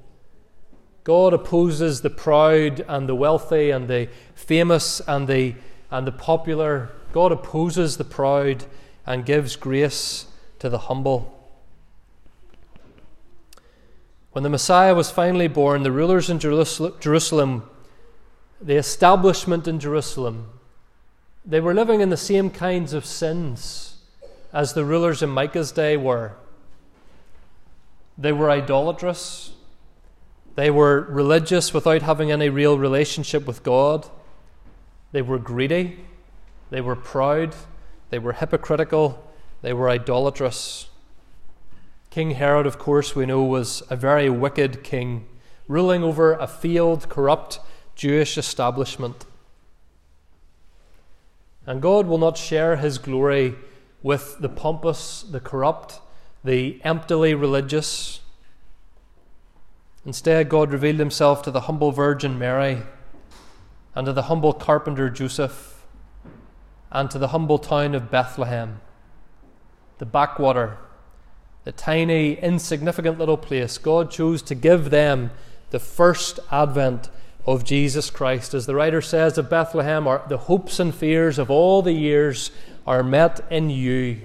God 1.02 1.32
opposes 1.32 2.02
the 2.02 2.10
proud 2.10 2.84
and 2.86 3.08
the 3.08 3.14
wealthy 3.14 3.70
and 3.70 3.88
the 3.88 4.08
famous 4.34 5.00
and 5.08 5.26
the, 5.26 5.54
and 5.90 6.06
the 6.06 6.12
popular. 6.12 6.90
God 7.12 7.32
opposes 7.32 7.96
the 7.96 8.04
proud 8.04 8.64
and 9.06 9.24
gives 9.24 9.56
grace 9.56 10.26
to 10.58 10.68
the 10.68 10.78
humble. 10.78 11.36
When 14.32 14.44
the 14.44 14.50
Messiah 14.50 14.94
was 14.94 15.10
finally 15.10 15.48
born, 15.48 15.82
the 15.82 15.90
rulers 15.90 16.28
in 16.28 16.38
Jerusalem, 16.38 17.68
the 18.60 18.76
establishment 18.76 19.66
in 19.66 19.80
Jerusalem, 19.80 20.50
they 21.46 21.60
were 21.60 21.74
living 21.74 22.02
in 22.02 22.10
the 22.10 22.16
same 22.18 22.50
kinds 22.50 22.92
of 22.92 23.06
sins 23.06 23.89
as 24.52 24.72
the 24.72 24.84
rulers 24.84 25.22
in 25.22 25.30
Micah's 25.30 25.72
day 25.72 25.96
were. 25.96 26.32
They 28.18 28.32
were 28.32 28.50
idolatrous. 28.50 29.52
They 30.56 30.70
were 30.70 31.02
religious 31.02 31.72
without 31.72 32.02
having 32.02 32.30
any 32.30 32.48
real 32.48 32.78
relationship 32.78 33.46
with 33.46 33.62
God. 33.62 34.08
They 35.12 35.22
were 35.22 35.38
greedy. 35.38 36.04
They 36.70 36.80
were 36.80 36.96
proud. 36.96 37.54
They 38.10 38.18
were 38.18 38.34
hypocritical, 38.34 39.24
they 39.62 39.72
were 39.72 39.88
idolatrous. 39.88 40.88
King 42.10 42.32
Herod, 42.32 42.66
of 42.66 42.76
course, 42.76 43.14
we 43.14 43.24
know, 43.24 43.44
was 43.44 43.84
a 43.88 43.94
very 43.94 44.28
wicked 44.28 44.82
king, 44.82 45.26
ruling 45.68 46.02
over 46.02 46.32
a 46.32 46.48
failed, 46.48 47.08
corrupt 47.08 47.60
Jewish 47.94 48.36
establishment. 48.36 49.26
And 51.66 51.80
God 51.80 52.08
will 52.08 52.18
not 52.18 52.36
share 52.36 52.76
his 52.76 52.98
glory 52.98 53.54
with 54.02 54.38
the 54.40 54.48
pompous, 54.48 55.22
the 55.22 55.40
corrupt, 55.40 56.00
the 56.42 56.80
emptily 56.84 57.34
religious. 57.34 58.20
Instead, 60.06 60.48
God 60.48 60.72
revealed 60.72 60.98
himself 60.98 61.42
to 61.42 61.50
the 61.50 61.62
humble 61.62 61.92
Virgin 61.92 62.38
Mary 62.38 62.82
and 63.94 64.06
to 64.06 64.12
the 64.12 64.22
humble 64.22 64.52
carpenter 64.52 65.10
Joseph 65.10 65.84
and 66.90 67.10
to 67.10 67.18
the 67.18 67.28
humble 67.28 67.58
town 67.58 67.94
of 67.94 68.10
Bethlehem, 68.10 68.80
the 69.98 70.06
backwater, 70.06 70.78
the 71.64 71.72
tiny, 71.72 72.34
insignificant 72.34 73.18
little 73.18 73.36
place. 73.36 73.76
God 73.78 74.10
chose 74.10 74.42
to 74.42 74.54
give 74.54 74.90
them 74.90 75.30
the 75.70 75.78
first 75.78 76.40
advent 76.50 77.10
of 77.46 77.64
Jesus 77.64 78.10
Christ. 78.10 78.54
As 78.54 78.66
the 78.66 78.74
writer 78.74 79.02
says 79.02 79.38
of 79.38 79.50
Bethlehem, 79.50 80.06
are, 80.06 80.24
the 80.28 80.38
hopes 80.38 80.80
and 80.80 80.94
fears 80.94 81.38
of 81.38 81.50
all 81.50 81.82
the 81.82 81.92
years 81.92 82.50
are 82.90 83.04
met 83.04 83.40
in 83.50 83.70
you. 83.70 84.20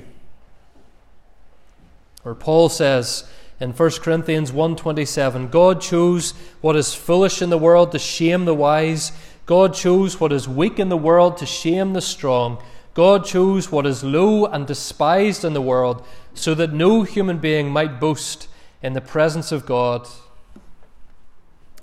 Or 2.23 2.33
Paul 2.33 2.67
says 2.67 3.29
in 3.59 3.73
1 3.73 4.01
Corinthians 4.01 4.51
1:27, 4.51 5.51
God 5.51 5.81
chose 5.81 6.33
what 6.61 6.75
is 6.75 6.95
foolish 6.95 7.43
in 7.43 7.51
the 7.51 7.59
world 7.59 7.91
to 7.91 7.99
shame 7.99 8.45
the 8.45 8.55
wise. 8.55 9.11
God 9.45 9.75
chose 9.75 10.19
what 10.19 10.33
is 10.33 10.49
weak 10.49 10.79
in 10.79 10.89
the 10.89 10.97
world 10.97 11.37
to 11.37 11.45
shame 11.45 11.93
the 11.93 12.01
strong. 12.01 12.57
God 12.95 13.23
chose 13.23 13.71
what 13.71 13.85
is 13.85 14.03
low 14.03 14.47
and 14.47 14.65
despised 14.65 15.45
in 15.45 15.53
the 15.53 15.61
world 15.61 16.03
so 16.33 16.55
that 16.55 16.73
no 16.73 17.03
human 17.03 17.37
being 17.37 17.69
might 17.69 17.99
boast 17.99 18.47
in 18.81 18.93
the 18.93 18.99
presence 18.99 19.51
of 19.51 19.67
God. 19.67 20.07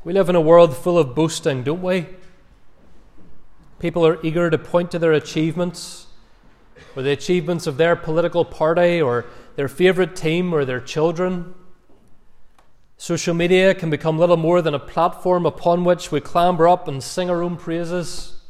We 0.02 0.12
live 0.12 0.28
in 0.28 0.34
a 0.34 0.40
world 0.40 0.76
full 0.76 0.98
of 0.98 1.14
boasting, 1.14 1.62
don't 1.62 1.80
we? 1.80 2.08
People 3.78 4.04
are 4.04 4.18
eager 4.24 4.50
to 4.50 4.58
point 4.58 4.90
to 4.90 4.98
their 4.98 5.12
achievements, 5.12 6.08
or 6.96 7.02
the 7.02 7.10
achievements 7.10 7.66
of 7.66 7.76
their 7.76 7.96
political 7.96 8.44
party, 8.44 9.00
or 9.00 9.24
their 9.56 9.68
favourite 9.68 10.16
team, 10.16 10.52
or 10.52 10.64
their 10.64 10.80
children. 10.80 11.54
Social 12.96 13.34
media 13.34 13.74
can 13.74 13.90
become 13.90 14.18
little 14.18 14.36
more 14.36 14.62
than 14.62 14.74
a 14.74 14.78
platform 14.78 15.44
upon 15.44 15.84
which 15.84 16.12
we 16.12 16.20
clamber 16.20 16.68
up 16.68 16.86
and 16.86 17.02
sing 17.02 17.28
our 17.28 17.42
own 17.42 17.56
praises. 17.56 18.40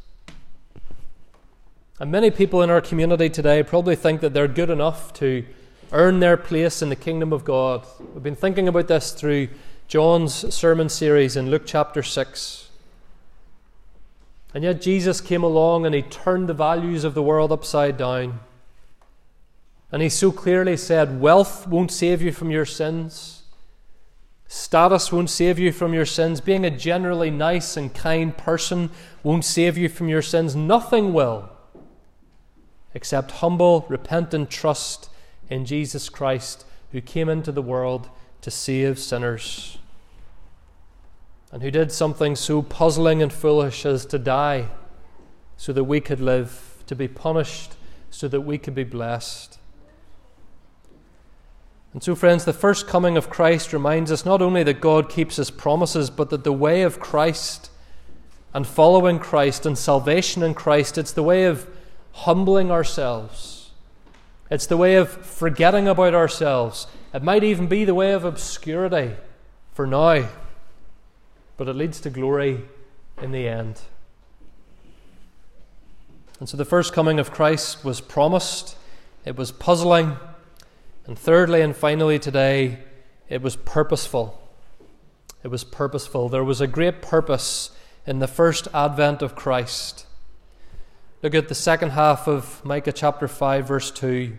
And 1.99 2.11
many 2.11 2.31
people 2.31 2.61
in 2.61 2.69
our 2.69 2.81
community 2.81 3.29
today 3.29 3.63
probably 3.63 3.95
think 3.95 4.21
that 4.21 4.33
they're 4.33 4.47
good 4.47 4.69
enough 4.69 5.13
to 5.13 5.45
earn 5.91 6.19
their 6.19 6.37
place 6.37 6.81
in 6.81 6.89
the 6.89 6.95
kingdom 6.95 7.31
of 7.31 7.45
God. 7.45 7.85
We've 8.13 8.23
been 8.23 8.35
thinking 8.35 8.67
about 8.67 8.87
this 8.87 9.11
through 9.11 9.49
John's 9.87 10.53
sermon 10.53 10.89
series 10.89 11.35
in 11.35 11.49
Luke 11.49 11.63
chapter 11.65 12.03
6. 12.03 12.62
And 14.53 14.63
yet 14.63 14.81
Jesus 14.81 15.19
came 15.19 15.43
along 15.43 15.85
and 15.85 15.95
he 15.95 16.01
turned 16.01 16.47
the 16.47 16.53
values 16.53 17.03
of 17.03 17.15
the 17.15 17.23
world 17.23 17.51
upside 17.51 17.97
down. 17.97 18.39
And 19.91 20.01
he 20.01 20.09
so 20.09 20.31
clearly 20.31 20.77
said, 20.77 21.21
Wealth 21.21 21.67
won't 21.67 21.91
save 21.91 22.21
you 22.21 22.31
from 22.31 22.51
your 22.51 22.65
sins. 22.65 23.43
Status 24.47 25.11
won't 25.11 25.31
save 25.31 25.57
you 25.57 25.71
from 25.71 25.93
your 25.95 26.05
sins. 26.05 26.39
Being 26.39 26.63
a 26.63 26.69
generally 26.69 27.31
nice 27.31 27.75
and 27.75 27.93
kind 27.93 28.37
person 28.37 28.91
won't 29.23 29.45
save 29.45 29.77
you 29.77 29.89
from 29.89 30.09
your 30.09 30.21
sins. 30.21 30.55
Nothing 30.55 31.11
will, 31.11 31.49
except 32.93 33.31
humble, 33.31 33.85
repentant 33.89 34.51
trust 34.51 35.09
in 35.49 35.65
Jesus 35.65 36.07
Christ, 36.09 36.65
who 36.91 37.01
came 37.01 37.29
into 37.29 37.51
the 37.51 37.63
world 37.63 38.09
to 38.41 38.51
save 38.51 38.99
sinners, 38.99 39.79
and 41.53 41.61
who 41.61 41.69
did 41.69 41.91
something 41.91 42.35
so 42.35 42.63
puzzling 42.63 43.21
and 43.21 43.31
foolish 43.31 43.85
as 43.85 44.07
to 44.07 44.17
die 44.17 44.69
so 45.55 45.71
that 45.71 45.83
we 45.83 46.01
could 46.01 46.19
live, 46.19 46.83
to 46.87 46.95
be 46.95 47.07
punished 47.07 47.75
so 48.09 48.27
that 48.27 48.41
we 48.41 48.57
could 48.57 48.73
be 48.73 48.83
blessed. 48.83 49.59
And 51.93 52.01
so, 52.01 52.15
friends, 52.15 52.43
the 52.43 52.53
first 52.53 52.87
coming 52.87 53.17
of 53.17 53.29
Christ 53.29 53.71
reminds 53.71 54.11
us 54.11 54.25
not 54.25 54.41
only 54.41 54.63
that 54.63 54.81
God 54.81 55.09
keeps 55.09 55.35
his 55.35 55.51
promises, 55.51 56.09
but 56.09 56.31
that 56.31 56.43
the 56.43 56.51
way 56.51 56.81
of 56.81 56.99
Christ 56.99 57.69
and 58.51 58.65
following 58.65 59.19
Christ 59.19 59.63
and 59.63 59.77
salvation 59.77 60.41
in 60.41 60.55
Christ, 60.55 60.97
it's 60.97 61.13
the 61.13 61.21
way 61.21 61.45
of 61.45 61.67
humbling 62.13 62.71
ourselves. 62.71 63.69
It's 64.49 64.65
the 64.65 64.77
way 64.77 64.95
of 64.95 65.07
forgetting 65.07 65.87
about 65.87 66.15
ourselves. 66.15 66.87
It 67.13 67.21
might 67.21 67.43
even 67.43 67.67
be 67.67 67.85
the 67.85 67.93
way 67.93 68.11
of 68.11 68.25
obscurity 68.25 69.11
for 69.71 69.85
now, 69.85 70.29
but 71.57 71.67
it 71.67 71.75
leads 71.75 71.99
to 72.01 72.09
glory 72.09 72.61
in 73.21 73.31
the 73.31 73.47
end. 73.47 73.81
And 76.39 76.49
so 76.49 76.57
the 76.57 76.65
first 76.65 76.93
coming 76.93 77.19
of 77.19 77.31
Christ 77.31 77.85
was 77.85 78.01
promised, 78.01 78.75
it 79.25 79.37
was 79.37 79.51
puzzling. 79.51 80.17
And 81.05 81.19
thirdly 81.19 81.61
and 81.61 81.75
finally 81.75 82.17
today, 82.17 82.79
it 83.27 83.41
was 83.41 83.55
purposeful. 83.57 84.41
It 85.43 85.49
was 85.49 85.63
purposeful. 85.63 86.29
There 86.29 86.43
was 86.43 86.61
a 86.61 86.67
great 86.67 87.01
purpose 87.01 87.71
in 88.05 88.19
the 88.19 88.27
first 88.27 88.67
advent 88.73 89.21
of 89.21 89.35
Christ. 89.35 90.05
Look 91.21 91.35
at 91.35 91.49
the 91.49 91.55
second 91.55 91.91
half 91.91 92.27
of 92.27 92.63
Micah 92.65 92.91
chapter 92.91 93.27
5, 93.27 93.67
verse 93.67 93.91
2. 93.91 94.37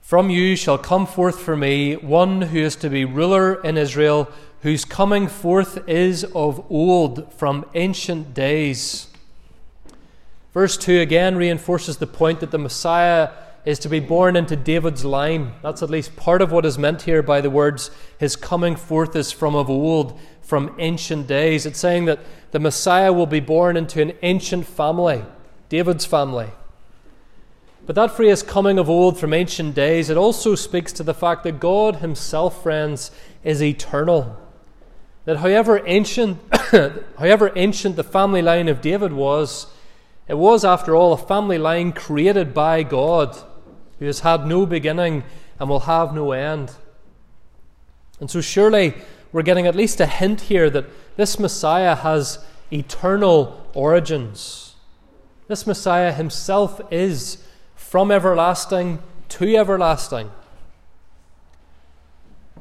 From 0.00 0.30
you 0.30 0.56
shall 0.56 0.78
come 0.78 1.06
forth 1.06 1.38
for 1.38 1.56
me 1.56 1.94
one 1.94 2.42
who 2.42 2.58
is 2.58 2.74
to 2.76 2.90
be 2.90 3.04
ruler 3.04 3.62
in 3.62 3.76
Israel, 3.76 4.28
whose 4.62 4.84
coming 4.84 5.26
forth 5.26 5.88
is 5.88 6.24
of 6.34 6.64
old, 6.70 7.32
from 7.32 7.64
ancient 7.74 8.34
days. 8.34 9.08
Verse 10.52 10.76
2 10.76 11.00
again 11.00 11.36
reinforces 11.36 11.96
the 11.98 12.06
point 12.06 12.40
that 12.40 12.50
the 12.50 12.58
Messiah 12.58 13.30
is 13.64 13.78
to 13.78 13.88
be 13.88 14.00
born 14.00 14.36
into 14.36 14.56
David's 14.56 15.04
line. 15.04 15.52
That's 15.62 15.82
at 15.82 15.90
least 15.90 16.16
part 16.16 16.42
of 16.42 16.50
what 16.50 16.66
is 16.66 16.78
meant 16.78 17.02
here 17.02 17.22
by 17.22 17.40
the 17.40 17.50
words, 17.50 17.90
His 18.18 18.36
coming 18.36 18.76
forth 18.76 19.14
is 19.14 19.32
from 19.32 19.54
of 19.54 19.70
old, 19.70 20.18
from 20.42 20.74
ancient 20.78 21.26
days. 21.26 21.66
It's 21.66 21.78
saying 21.78 22.06
that 22.06 22.20
the 22.50 22.58
Messiah 22.58 23.12
will 23.12 23.26
be 23.26 23.40
born 23.40 23.76
into 23.76 24.02
an 24.02 24.12
ancient 24.22 24.66
family, 24.66 25.24
David's 25.68 26.04
family. 26.06 26.48
But 27.86 27.94
that 27.96 28.16
phrase, 28.16 28.42
coming 28.42 28.78
of 28.78 28.90
old 28.90 29.18
from 29.18 29.32
ancient 29.32 29.74
days, 29.74 30.10
it 30.10 30.16
also 30.16 30.54
speaks 30.54 30.92
to 30.94 31.02
the 31.02 31.14
fact 31.14 31.44
that 31.44 31.60
God 31.60 31.96
Himself, 31.96 32.62
friends, 32.62 33.10
is 33.44 33.62
eternal. 33.62 34.36
That 35.24 35.38
however 35.38 35.82
ancient, 35.86 36.38
however 37.18 37.52
ancient 37.56 37.96
the 37.96 38.04
family 38.04 38.42
line 38.42 38.68
of 38.68 38.80
David 38.80 39.12
was, 39.12 39.66
it 40.28 40.38
was, 40.38 40.64
after 40.64 40.94
all, 40.94 41.12
a 41.12 41.16
family 41.16 41.58
line 41.58 41.92
created 41.92 42.54
by 42.54 42.84
God 42.84 43.36
who 43.98 44.06
has 44.06 44.20
had 44.20 44.46
no 44.46 44.64
beginning 44.64 45.24
and 45.58 45.68
will 45.68 45.80
have 45.80 46.14
no 46.14 46.32
end. 46.32 46.72
And 48.20 48.30
so, 48.30 48.40
surely, 48.40 48.94
we're 49.32 49.42
getting 49.42 49.66
at 49.66 49.74
least 49.74 50.00
a 50.00 50.06
hint 50.06 50.42
here 50.42 50.70
that 50.70 50.86
this 51.16 51.38
Messiah 51.38 51.96
has 51.96 52.44
eternal 52.72 53.66
origins. 53.74 54.74
This 55.48 55.66
Messiah 55.66 56.12
himself 56.12 56.80
is 56.92 57.44
from 57.74 58.10
everlasting 58.10 59.00
to 59.30 59.56
everlasting. 59.56 60.30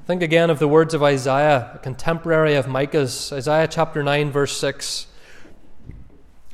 Think 0.09 0.23
again 0.23 0.49
of 0.49 0.57
the 0.57 0.67
words 0.67 0.95
of 0.95 1.03
Isaiah, 1.03 1.69
a 1.75 1.77
contemporary 1.77 2.55
of 2.55 2.67
Micah's, 2.67 3.31
Isaiah 3.31 3.67
chapter 3.67 4.01
9, 4.01 4.31
verse 4.31 4.57
6. 4.57 5.05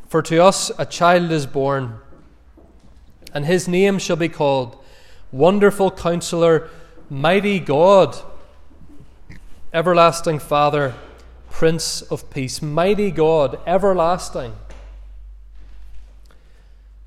For 0.09 0.21
to 0.23 0.43
us 0.43 0.73
a 0.77 0.85
child 0.85 1.31
is 1.31 1.45
born 1.45 1.99
and 3.33 3.45
his 3.45 3.65
name 3.65 3.97
shall 3.97 4.17
be 4.17 4.27
called 4.27 4.77
Wonderful 5.31 5.91
Counselor, 5.91 6.69
Mighty 7.09 7.61
God, 7.61 8.17
Everlasting 9.73 10.39
Father, 10.39 10.93
Prince 11.49 12.01
of 12.01 12.29
Peace. 12.29 12.61
Mighty 12.61 13.09
God, 13.09 13.57
everlasting. 13.65 14.51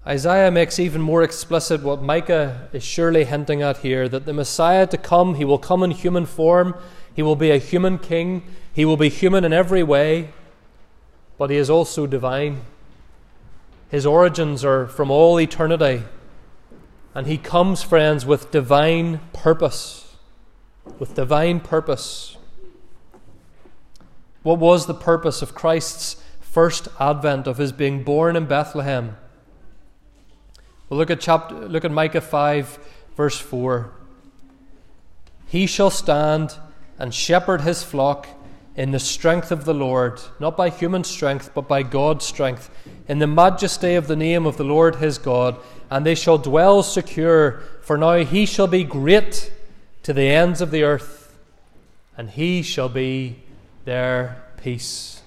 Isaiah 0.06 0.50
makes 0.50 0.78
even 0.78 1.02
more 1.02 1.22
explicit 1.22 1.82
what 1.82 2.02
Micah 2.02 2.68
is 2.72 2.82
surely 2.82 3.24
hinting 3.24 3.62
at 3.62 3.78
here 3.78 4.08
that 4.08 4.24
the 4.24 4.32
Messiah 4.32 4.87
to 4.87 4.96
come, 4.96 5.34
he 5.34 5.44
will 5.44 5.58
come 5.58 5.82
in 5.82 5.90
human 5.90 6.24
form, 6.24 6.74
he 7.14 7.22
will 7.22 7.37
be 7.37 7.50
a 7.50 7.58
human 7.58 7.98
king, 7.98 8.42
he 8.72 8.84
will 8.84 8.96
be 8.96 9.08
human 9.08 9.44
in 9.44 9.52
every 9.52 9.82
way, 9.82 10.30
but 11.37 11.50
he 11.50 11.56
is 11.56 11.68
also 11.68 12.06
divine. 12.06 12.62
His 13.90 14.04
origins 14.04 14.64
are 14.64 14.87
from 14.87 15.11
all 15.11 15.40
eternity. 15.40 16.04
And 17.14 17.26
he 17.26 17.38
comes, 17.38 17.82
friends, 17.82 18.26
with 18.26 18.50
divine 18.50 19.20
purpose. 19.32 20.14
With 20.98 21.14
divine 21.14 21.61
purpose. 21.61 22.37
What 24.42 24.58
was 24.58 24.87
the 24.87 24.94
purpose 24.94 25.42
of 25.42 25.54
Christ's 25.54 26.22
first 26.40 26.88
advent, 27.00 27.46
of 27.46 27.56
his 27.56 27.72
being 27.72 28.04
born 28.04 28.37
in 28.37 28.46
Bethlehem? 28.46 29.16
Well, 30.88 30.98
look 30.98 31.11
at, 31.11 31.20
chapter, 31.20 31.55
look 31.55 31.85
at 31.85 31.90
Micah 31.90 32.20
5, 32.20 32.79
verse 33.16 33.38
4. 33.38 33.92
He 35.46 35.66
shall 35.66 35.90
stand 35.90 36.55
and 36.98 37.14
shepherd 37.14 37.62
his 37.62 37.83
flock 37.83 38.29
in 38.74 38.92
the 38.92 38.98
strength 38.98 39.51
of 39.51 39.64
the 39.64 39.74
Lord, 39.74 40.20
not 40.38 40.57
by 40.57 40.70
human 40.70 41.05
strength, 41.05 41.51
but 41.55 41.66
by 41.66 41.83
God's 41.83 42.24
strength, 42.24 42.70
in 43.09 43.18
the 43.18 43.27
majesty 43.27 43.94
of 43.94 44.07
the 44.07 44.16
name 44.16 44.46
of 44.46 44.57
the 44.57 44.64
Lord 44.64 44.96
his 44.96 45.18
God 45.18 45.57
and 45.90 46.05
they 46.05 46.14
shall 46.14 46.38
dwell 46.38 46.83
secure, 46.83 47.61
for 47.81 47.96
now 47.96 48.18
he 48.18 48.44
shall 48.46 48.66
be 48.66 48.85
great 48.85 49.51
to 50.03 50.12
the 50.12 50.29
ends 50.29 50.61
of 50.61 50.70
the 50.70 50.83
earth, 50.83 51.35
and 52.16 52.31
he 52.31 52.62
shall 52.62 52.88
be 52.88 53.42
their 53.85 54.42
peace. 54.62 55.17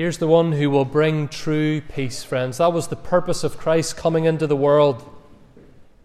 Here's 0.00 0.16
the 0.16 0.26
one 0.26 0.52
who 0.52 0.70
will 0.70 0.86
bring 0.86 1.28
true 1.28 1.82
peace, 1.82 2.24
friends. 2.24 2.56
That 2.56 2.72
was 2.72 2.88
the 2.88 2.96
purpose 2.96 3.44
of 3.44 3.58
Christ 3.58 3.98
coming 3.98 4.24
into 4.24 4.46
the 4.46 4.56
world. 4.56 5.06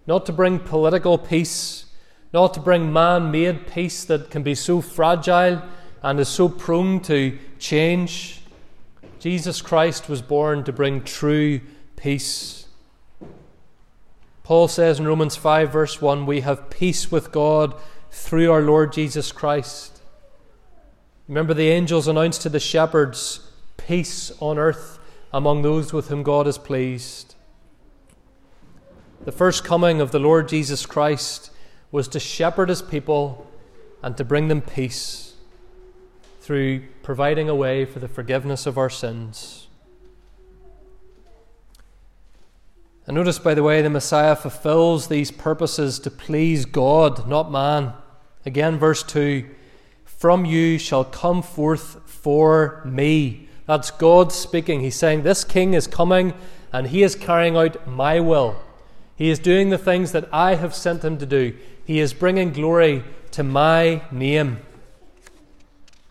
Not 0.06 0.26
to 0.26 0.34
bring 0.34 0.60
political 0.60 1.18
peace, 1.18 1.86
not 2.34 2.54
to 2.56 2.60
bring 2.60 2.92
man 2.92 3.32
made 3.32 3.68
peace 3.68 4.04
that 4.04 4.30
can 4.30 4.44
be 4.44 4.54
so 4.54 4.82
fragile 4.82 5.62
and 6.04 6.20
is 6.20 6.28
so 6.28 6.50
prone 6.50 7.00
to 7.04 7.40
change. 7.58 8.42
Jesus 9.22 9.62
Christ 9.62 10.10
was 10.10 10.22
born 10.22 10.66
to 10.66 10.74
bring 10.74 11.02
true 11.02 11.62
peace. 11.96 12.68
Paul 14.44 14.68
says 14.68 15.00
in 15.00 15.08
Romans 15.08 15.38
5, 15.38 15.72
verse 15.72 16.02
1, 16.02 16.26
we 16.26 16.42
have 16.42 16.70
peace 16.70 17.14
with 17.14 17.32
God 17.32 17.74
through 18.12 18.52
our 18.52 18.62
Lord 18.62 18.92
Jesus 18.92 19.32
Christ. 19.32 20.02
Remember, 21.30 21.54
the 21.54 21.70
angels 21.70 22.10
announced 22.10 22.42
to 22.42 22.50
the 22.50 22.60
shepherds, 22.60 23.40
Peace 23.86 24.32
on 24.40 24.58
earth 24.58 24.98
among 25.32 25.62
those 25.62 25.94
with 25.94 26.08
whom 26.08 26.24
God 26.24 26.48
is 26.48 26.58
pleased. 26.58 27.36
The 29.26 29.32
first 29.32 29.64
coming 29.64 30.02
of 30.02 30.10
the 30.12 30.18
Lord 30.18 30.48
Jesus 30.48 30.88
Christ 30.88 31.52
was 31.92 32.08
to 32.08 32.20
shepherd 32.20 32.70
his 32.70 32.82
people 32.82 33.46
and 34.02 34.18
to 34.18 34.24
bring 34.24 34.48
them 34.48 34.62
peace 34.62 35.36
through 36.42 36.82
providing 37.04 37.48
a 37.48 37.54
way 37.54 37.86
for 37.86 38.00
the 38.00 38.08
forgiveness 38.08 38.66
of 38.66 38.78
our 38.78 38.90
sins. 38.90 39.68
And 43.06 43.16
notice, 43.16 43.38
by 43.38 43.54
the 43.54 43.62
way, 43.62 43.84
the 43.84 43.90
Messiah 43.92 44.36
fulfills 44.36 45.10
these 45.10 45.30
purposes 45.30 46.00
to 46.00 46.10
please 46.10 46.66
God, 46.66 47.28
not 47.28 47.52
man. 47.52 47.94
Again, 48.48 48.80
verse 48.80 49.04
2 49.04 49.48
From 50.06 50.44
you 50.44 50.80
shall 50.80 51.04
come 51.04 51.44
forth 51.44 52.02
for 52.08 52.82
me. 52.84 53.45
That's 53.66 53.92
God 53.92 54.32
speaking. 54.32 54.82
He's 54.82 54.96
saying, 54.96 55.24
This 55.24 55.44
king 55.44 55.74
is 55.74 55.88
coming 55.88 56.34
and 56.72 56.88
he 56.88 57.04
is 57.04 57.16
carrying 57.16 57.56
out 57.56 57.88
my 57.88 58.20
will. 58.20 58.62
He 59.16 59.30
is 59.30 59.40
doing 59.40 59.70
the 59.70 59.78
things 59.78 60.12
that 60.12 60.28
I 60.32 60.56
have 60.56 60.76
sent 60.76 61.04
him 61.04 61.18
to 61.20 61.26
do. 61.26 61.56
He 61.86 62.00
is 62.00 62.14
bringing 62.14 62.52
glory 62.52 63.04
to 63.32 63.44
my 63.44 64.02
name. 64.12 64.60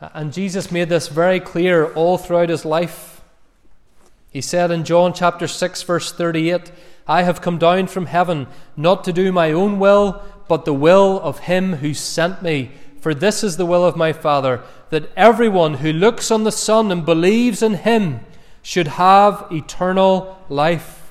And 0.00 0.32
Jesus 0.32 0.72
made 0.72 0.88
this 0.88 1.08
very 1.08 1.40
clear 1.40 1.92
all 1.92 2.18
throughout 2.18 2.48
his 2.48 2.64
life. 2.64 3.22
He 4.30 4.40
said 4.40 4.70
in 4.70 4.84
John 4.84 5.12
chapter 5.12 5.46
6, 5.46 5.82
verse 5.82 6.12
38, 6.12 6.72
I 7.06 7.22
have 7.22 7.40
come 7.40 7.58
down 7.58 7.86
from 7.86 8.06
heaven 8.06 8.46
not 8.76 9.04
to 9.04 9.12
do 9.12 9.32
my 9.32 9.52
own 9.52 9.78
will, 9.78 10.22
but 10.48 10.64
the 10.64 10.74
will 10.74 11.20
of 11.20 11.40
him 11.40 11.74
who 11.74 11.94
sent 11.94 12.42
me. 12.42 12.72
For 13.00 13.14
this 13.14 13.44
is 13.44 13.56
the 13.56 13.66
will 13.66 13.84
of 13.84 13.96
my 13.96 14.12
Father, 14.12 14.62
that 14.94 15.10
everyone 15.16 15.74
who 15.74 15.92
looks 15.92 16.30
on 16.30 16.44
the 16.44 16.52
Son 16.52 16.92
and 16.92 17.04
believes 17.04 17.64
in 17.64 17.74
him 17.74 18.20
should 18.62 18.86
have 18.86 19.44
eternal 19.50 20.38
life. 20.48 21.10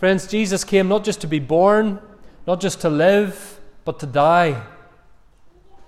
Friends, 0.00 0.26
Jesus 0.26 0.64
came 0.64 0.88
not 0.88 1.04
just 1.04 1.20
to 1.20 1.28
be 1.28 1.38
born, 1.38 2.00
not 2.48 2.60
just 2.60 2.80
to 2.80 2.88
live, 2.88 3.60
but 3.84 4.00
to 4.00 4.06
die. 4.06 4.60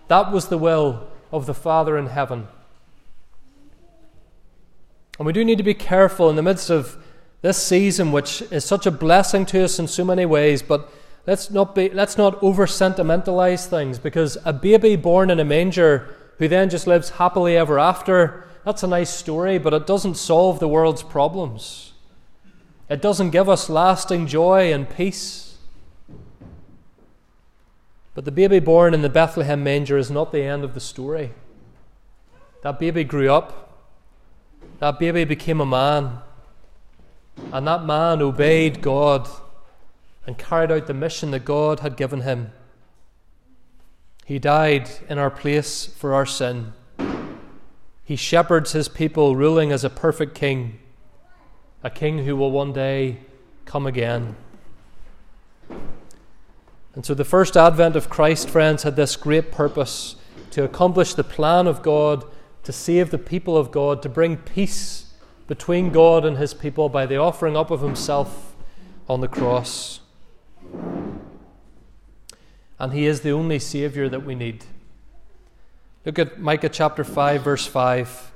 That 0.07 0.31
was 0.31 0.47
the 0.47 0.59
will 0.59 1.09
of 1.33 1.47
the 1.47 1.55
Father 1.55 1.99
in 1.99 2.07
heaven. 2.07 2.47
And 5.19 5.27
we 5.27 5.33
do 5.33 5.45
need 5.45 5.59
to 5.59 5.65
be 5.65 5.75
careful 5.75 6.31
in 6.31 6.37
the 6.37 6.43
midst 6.43 6.71
of 6.71 6.97
this 7.43 7.61
season, 7.61 8.13
which 8.13 8.43
is 8.53 8.65
such 8.65 8.87
a 8.87 8.93
blessing 8.93 9.45
to 9.47 9.65
us 9.65 9.81
in 9.81 9.89
so 9.89 10.05
many 10.05 10.25
ways, 10.25 10.63
but 10.63 10.89
let's 11.27 11.51
not, 11.51 11.75
be, 11.75 11.89
let's 11.89 12.17
not 12.17 12.41
over 12.41 12.69
sentimentalize 12.69 13.67
things 13.67 13.99
because 13.99 14.39
a 14.45 14.53
baby 14.53 14.95
born 14.95 15.31
in 15.31 15.41
a 15.41 15.45
manger 15.45 16.15
who 16.41 16.49
then 16.49 16.69
just 16.69 16.89
lives 16.89 17.11
happily 17.11 17.57
ever 17.57 17.79
after, 17.79 18.49
that's 18.65 18.83
a 18.83 18.89
nice 18.89 19.11
story, 19.11 19.59
but 19.59 19.73
it 19.73 19.87
doesn't 19.87 20.17
solve 20.17 20.59
the 20.59 20.67
world's 20.67 21.05
problems. 21.05 21.93
It 22.89 23.01
doesn't 23.01 23.31
give 23.31 23.49
us 23.49 23.71
lasting 23.71 24.27
joy 24.27 24.73
and 24.73 24.91
peace. 24.91 25.57
But 28.15 28.25
the 28.25 28.33
baby 28.33 28.59
born 28.59 28.95
in 28.95 29.03
the 29.03 29.09
Bethlehem 29.09 29.63
manger 29.63 29.97
is 29.97 30.11
not 30.11 30.33
the 30.33 30.43
end 30.43 30.65
of 30.65 30.75
the 30.75 30.81
story. 30.81 31.31
That 32.65 32.81
baby 32.81 33.05
grew 33.05 33.31
up 33.31 33.71
that 34.81 34.99
baby 34.99 35.25
became 35.25 35.61
a 35.61 35.67
man. 35.67 36.19
And 37.53 37.67
that 37.67 37.85
man 37.85 38.21
obeyed 38.23 38.83
God 38.83 39.29
and 40.27 40.37
carried 40.37 40.73
out 40.73 40.87
the 40.87 40.95
mission 40.95 41.31
that 41.31 41.45
God 41.45 41.81
had 41.81 41.97
given 41.97 42.23
him. 42.23 42.53
He 44.31 44.39
died 44.39 44.89
in 45.09 45.19
our 45.19 45.29
place 45.29 45.87
for 45.87 46.15
our 46.15 46.25
sin. 46.25 46.73
He 48.05 48.15
shepherds 48.15 48.71
his 48.71 48.87
people, 48.87 49.35
ruling 49.35 49.73
as 49.73 49.83
a 49.83 49.91
perfect 49.91 50.37
king, 50.37 50.79
a 51.83 51.91
king 51.91 52.25
who 52.25 52.37
will 52.37 52.53
one 52.53 52.73
day 52.73 53.23
come 53.65 53.89
again. 53.89 54.37
And 56.95 57.05
so 57.05 57.13
the 57.13 57.25
first 57.25 57.57
advent 57.57 57.97
of 57.97 58.09
Christ, 58.09 58.49
friends, 58.49 58.85
had 58.85 58.95
this 58.95 59.17
great 59.17 59.51
purpose 59.51 60.15
to 60.53 60.63
accomplish 60.63 61.15
the 61.15 61.25
plan 61.25 61.67
of 61.67 61.83
God, 61.83 62.25
to 62.63 62.71
save 62.71 63.11
the 63.11 63.19
people 63.19 63.57
of 63.57 63.73
God, 63.73 64.01
to 64.03 64.09
bring 64.09 64.37
peace 64.37 65.13
between 65.49 65.91
God 65.91 66.25
and 66.25 66.37
his 66.37 66.55
people 66.55 66.89
by 66.89 67.05
the 67.05 67.17
offering 67.17 67.57
up 67.57 67.73
of 67.73 67.81
himself 67.81 68.55
on 69.09 69.23
the 69.23 69.27
cross. 69.27 70.00
And 72.81 72.93
he 72.93 73.07
is 73.07 73.21
the 73.21 73.31
only 73.31 73.61
Saviour 73.61 74.09
that 74.09 74.25
we 74.25 74.35
need. 74.35 74.65
Look 76.05 76.19
at 76.19 76.41
Micah 76.41 76.69
chapter 76.69 77.05
5, 77.05 77.43
verse 77.43 77.67
5. 77.67 78.33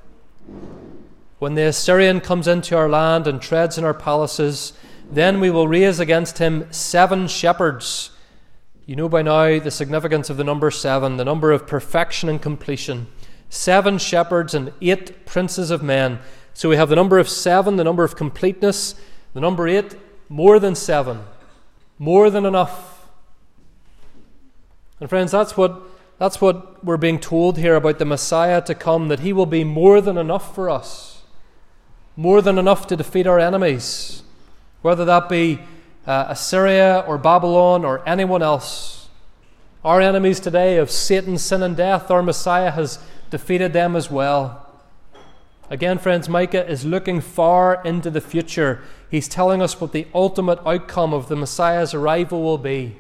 When 1.40 1.54
the 1.54 1.66
Assyrian 1.66 2.20
comes 2.20 2.46
into 2.46 2.76
our 2.76 2.88
land 2.88 3.26
and 3.26 3.42
treads 3.42 3.78
in 3.78 3.85
our 3.85 3.94
palaces, 3.94 4.74
then 5.11 5.40
we 5.40 5.50
will 5.50 5.66
raise 5.66 5.98
against 5.98 6.38
him 6.38 6.70
seven 6.70 7.26
shepherds 7.26 8.11
you 8.87 8.96
know 8.96 9.09
by 9.09 9.22
now 9.22 9.59
the 9.59 9.70
significance 9.70 10.28
of 10.28 10.37
the 10.37 10.44
number 10.44 10.70
seven, 10.70 11.16
the 11.16 11.24
number 11.24 11.52
of 11.52 11.66
perfection 11.66 12.28
and 12.28 12.40
completion. 12.40 13.07
Seven 13.48 13.96
shepherds 13.96 14.52
and 14.52 14.72
eight 14.83 15.24
princes 15.24 15.70
of 15.70 15.83
men. 15.83 16.18
So 16.52 16.68
we 16.68 16.76
have 16.76 16.90
the 16.90 16.96
number 16.96 17.18
of 17.18 17.28
seven, 17.28 17.76
the 17.76 17.85
number 17.85 18.04
of 18.04 18.14
completeness, 18.14 18.94
the 19.33 19.40
number 19.40 19.66
eight, 19.66 19.96
more 20.28 20.59
than 20.59 20.74
seven, 20.74 21.20
more 21.98 22.28
than 22.28 22.44
enough. 22.44 22.93
And 25.05 25.11
friends, 25.11 25.33
that's 25.33 25.55
what, 25.55 25.83
that's 26.19 26.40
what 26.40 26.83
we're 26.83 26.97
being 26.97 27.19
told 27.19 27.59
here 27.59 27.75
about 27.75 27.99
the 27.99 28.07
Messiah 28.07 28.62
to 28.62 28.75
come, 28.75 29.09
that 29.09 29.21
he 29.21 29.35
will 29.35 29.45
be 29.45 29.62
more 29.62 30.01
than 30.01 30.17
enough 30.17 30.55
for 30.55 30.71
us, 30.71 31.25
more 32.17 32.40
than 32.40 32.57
enough 32.57 32.87
to 32.87 32.97
defeat 32.97 33.27
our 33.27 33.38
enemies, 33.38 34.23
whether 34.81 35.05
that 35.05 35.29
be 35.29 35.59
uh, 36.07 36.25
Assyria 36.31 37.05
or 37.07 37.19
Babylon 37.19 37.85
or 37.85 38.03
anyone 38.09 38.43
else. 38.43 39.11
Our 39.85 40.01
enemies 40.01 40.40
today 40.40 40.79
of 40.79 40.90
Satan, 40.90 41.37
sin, 41.37 41.62
and 41.62 41.77
death, 41.77 42.11
our 42.11 42.23
Messiah 42.23 42.71
has 42.71 42.99
defeated 43.29 43.75
them 43.75 43.97
as 43.97 44.11
well. 44.11 44.67
Again, 45.69 45.99
friends, 45.99 46.31
Micah 46.31 46.67
is 46.67 46.87
looking 46.87 47.21
far 47.21 47.83
into 47.85 48.09
the 48.11 48.23
future. 48.23 48.81
He's 49.11 49.29
telling 49.29 49.61
us 49.61 49.83
what 49.83 49.93
the 49.93 50.07
ultimate 50.14 50.61
outcome 50.64 51.12
of 51.12 51.29
the 51.29 51.37
Messiah's 51.37 51.93
arrival 51.93 52.43
will 52.43 52.57
be 52.57 52.97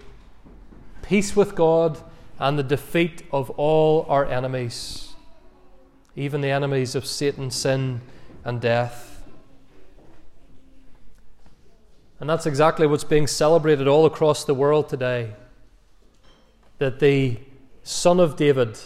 peace 1.04 1.36
with 1.36 1.54
God 1.54 1.98
and 2.38 2.58
the 2.58 2.62
defeat 2.62 3.22
of 3.30 3.50
all 3.50 4.06
our 4.08 4.24
enemies, 4.24 5.14
even 6.16 6.40
the 6.40 6.50
enemies 6.50 6.94
of 6.94 7.04
Satan, 7.04 7.50
sin, 7.50 8.00
and 8.42 8.60
death. 8.60 9.22
And 12.18 12.28
that's 12.28 12.46
exactly 12.46 12.86
what's 12.86 13.04
being 13.04 13.26
celebrated 13.26 13.86
all 13.86 14.06
across 14.06 14.44
the 14.44 14.54
world 14.54 14.88
today. 14.88 15.34
That 16.78 16.98
the 16.98 17.38
Son 17.82 18.18
of 18.18 18.36
David, 18.36 18.78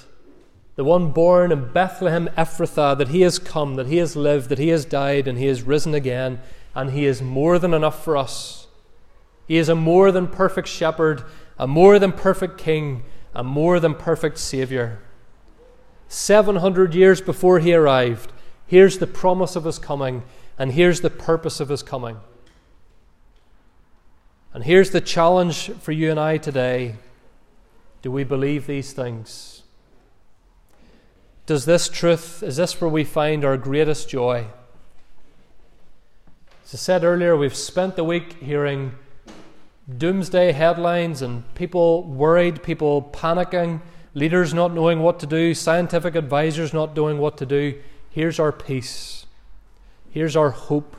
the 0.75 0.83
one 0.83 1.13
born 1.13 1.53
in 1.53 1.73
Bethlehem 1.73 2.29
Ephrathah, 2.37 2.99
that 2.99 3.09
he 3.09 3.21
has 3.21 3.39
come, 3.39 3.77
that 3.77 3.87
he 3.87 3.99
has 3.99 4.17
lived, 4.17 4.49
that 4.49 4.59
he 4.59 4.69
has 4.69 4.85
died, 4.85 5.29
and 5.29 5.39
he 5.39 5.47
has 5.47 5.63
risen 5.63 5.95
again, 5.95 6.41
and 6.75 6.91
he 6.91 7.07
is 7.07 7.23
more 7.23 7.59
than 7.61 7.73
enough 7.73 8.03
for 8.03 8.17
us. 8.17 8.67
He 9.47 9.57
is 9.57 9.69
a 9.69 9.75
more 9.75 10.11
than 10.11 10.27
perfect 10.27 10.69
shepherd, 10.69 11.23
a 11.59 11.67
more 11.67 11.99
than 11.99 12.13
perfect 12.13 12.59
king, 12.59 13.03
a 13.35 13.43
more 13.43 13.81
than 13.81 13.95
perfect 13.95 14.39
Saviour. 14.39 15.01
700 16.09 16.95
years 16.95 17.21
before 17.21 17.59
he 17.59 17.75
arrived, 17.75 18.33
here's 18.67 18.99
the 18.99 19.07
promise 19.07 19.57
of 19.57 19.65
his 19.65 19.79
coming, 19.79 20.23
and 20.59 20.73
here's 20.73 21.01
the 21.01 21.11
purpose 21.11 21.61
of 21.61 21.69
his 21.69 21.83
coming. 21.83 22.19
And 24.55 24.65
here's 24.65 24.91
the 24.91 25.01
challenge 25.01 25.71
for 25.81 25.93
you 25.93 26.11
and 26.11 26.19
I 26.19 26.39
today 26.39 26.97
do 28.01 28.13
we 28.13 28.23
believe 28.23 28.67
these 28.67 28.93
things? 28.93 29.63
Does 31.47 31.65
this 31.65 31.89
truth, 31.89 32.43
is 32.43 32.57
this 32.57 32.81
where 32.81 32.91
we 32.91 33.05
find 33.05 33.45
our 33.45 33.57
greatest 33.57 34.09
joy? 34.09 34.47
As 36.65 36.75
I 36.75 36.77
said 36.77 37.05
earlier, 37.05 37.37
we've 37.37 37.57
spent 37.57 37.97
the 37.97 38.05
week 38.05 38.35
hearing 38.35 38.95
doomsday 39.97 40.53
headlines 40.53 41.23
and 41.23 41.43
people 41.55 42.03
worried, 42.05 42.63
people 42.63 43.03
panicking, 43.13 43.81
leaders 44.15 44.53
not 44.53 44.75
knowing 44.75 45.01
what 45.01 45.19
to 45.21 45.27
do, 45.27 45.55
scientific 45.55 46.15
advisors 46.15 46.75
not 46.75 46.95
knowing 46.95 47.19
what 47.19 47.39
to 47.39 47.47
do. 47.47 47.81
Here's 48.11 48.39
our 48.39 48.53
peace. 48.53 49.27
Here's 50.11 50.37
our 50.37 50.51
hope. 50.51 50.97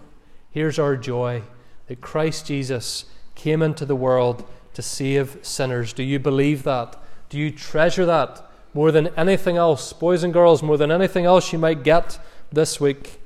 Here's 0.51 0.79
our 0.79 0.95
joy 0.95 1.43
that 1.87 2.01
Christ 2.01 2.47
Jesus 2.47 3.05
came 3.35 3.61
into 3.61 3.85
the 3.85 3.95
world 3.95 4.45
to 4.73 4.81
save 4.81 5.37
sinners. 5.41 5.93
Do 5.93 6.03
you 6.03 6.19
believe 6.19 6.63
that? 6.63 6.95
Do 7.29 7.37
you 7.37 7.51
treasure 7.51 8.05
that 8.05 8.49
more 8.73 8.91
than 8.91 9.07
anything 9.17 9.57
else, 9.57 9.93
boys 9.93 10.23
and 10.23 10.33
girls, 10.33 10.63
more 10.63 10.77
than 10.77 10.91
anything 10.91 11.25
else 11.25 11.51
you 11.51 11.59
might 11.59 11.83
get 11.83 12.19
this 12.51 12.79
week? 12.79 13.19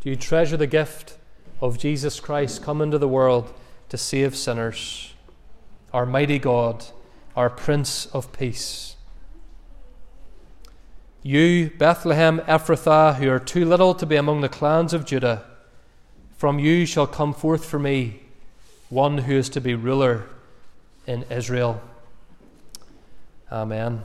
Do 0.00 0.10
you 0.10 0.16
treasure 0.16 0.56
the 0.56 0.66
gift 0.66 1.16
of 1.60 1.78
Jesus 1.78 2.20
Christ 2.20 2.62
come 2.62 2.80
into 2.80 2.98
the 2.98 3.08
world 3.08 3.52
to 3.88 3.96
save 3.98 4.36
sinners? 4.36 5.14
Our 5.92 6.06
mighty 6.06 6.38
God, 6.38 6.84
our 7.34 7.50
Prince 7.50 8.06
of 8.06 8.32
Peace. 8.32 8.96
You, 11.22 11.70
Bethlehem 11.78 12.40
Ephrathah, 12.40 13.16
who 13.16 13.30
are 13.30 13.38
too 13.38 13.64
little 13.64 13.94
to 13.94 14.06
be 14.06 14.16
among 14.16 14.40
the 14.40 14.48
clans 14.48 14.92
of 14.92 15.04
Judah, 15.04 15.44
from 16.36 16.58
you 16.58 16.86
shall 16.86 17.06
come 17.06 17.34
forth 17.34 17.64
for 17.64 17.78
me 17.78 18.20
one 18.88 19.18
who 19.18 19.34
is 19.34 19.48
to 19.50 19.60
be 19.60 19.74
ruler 19.74 20.26
in 21.06 21.24
Israel. 21.30 21.80
Amen. 23.50 24.02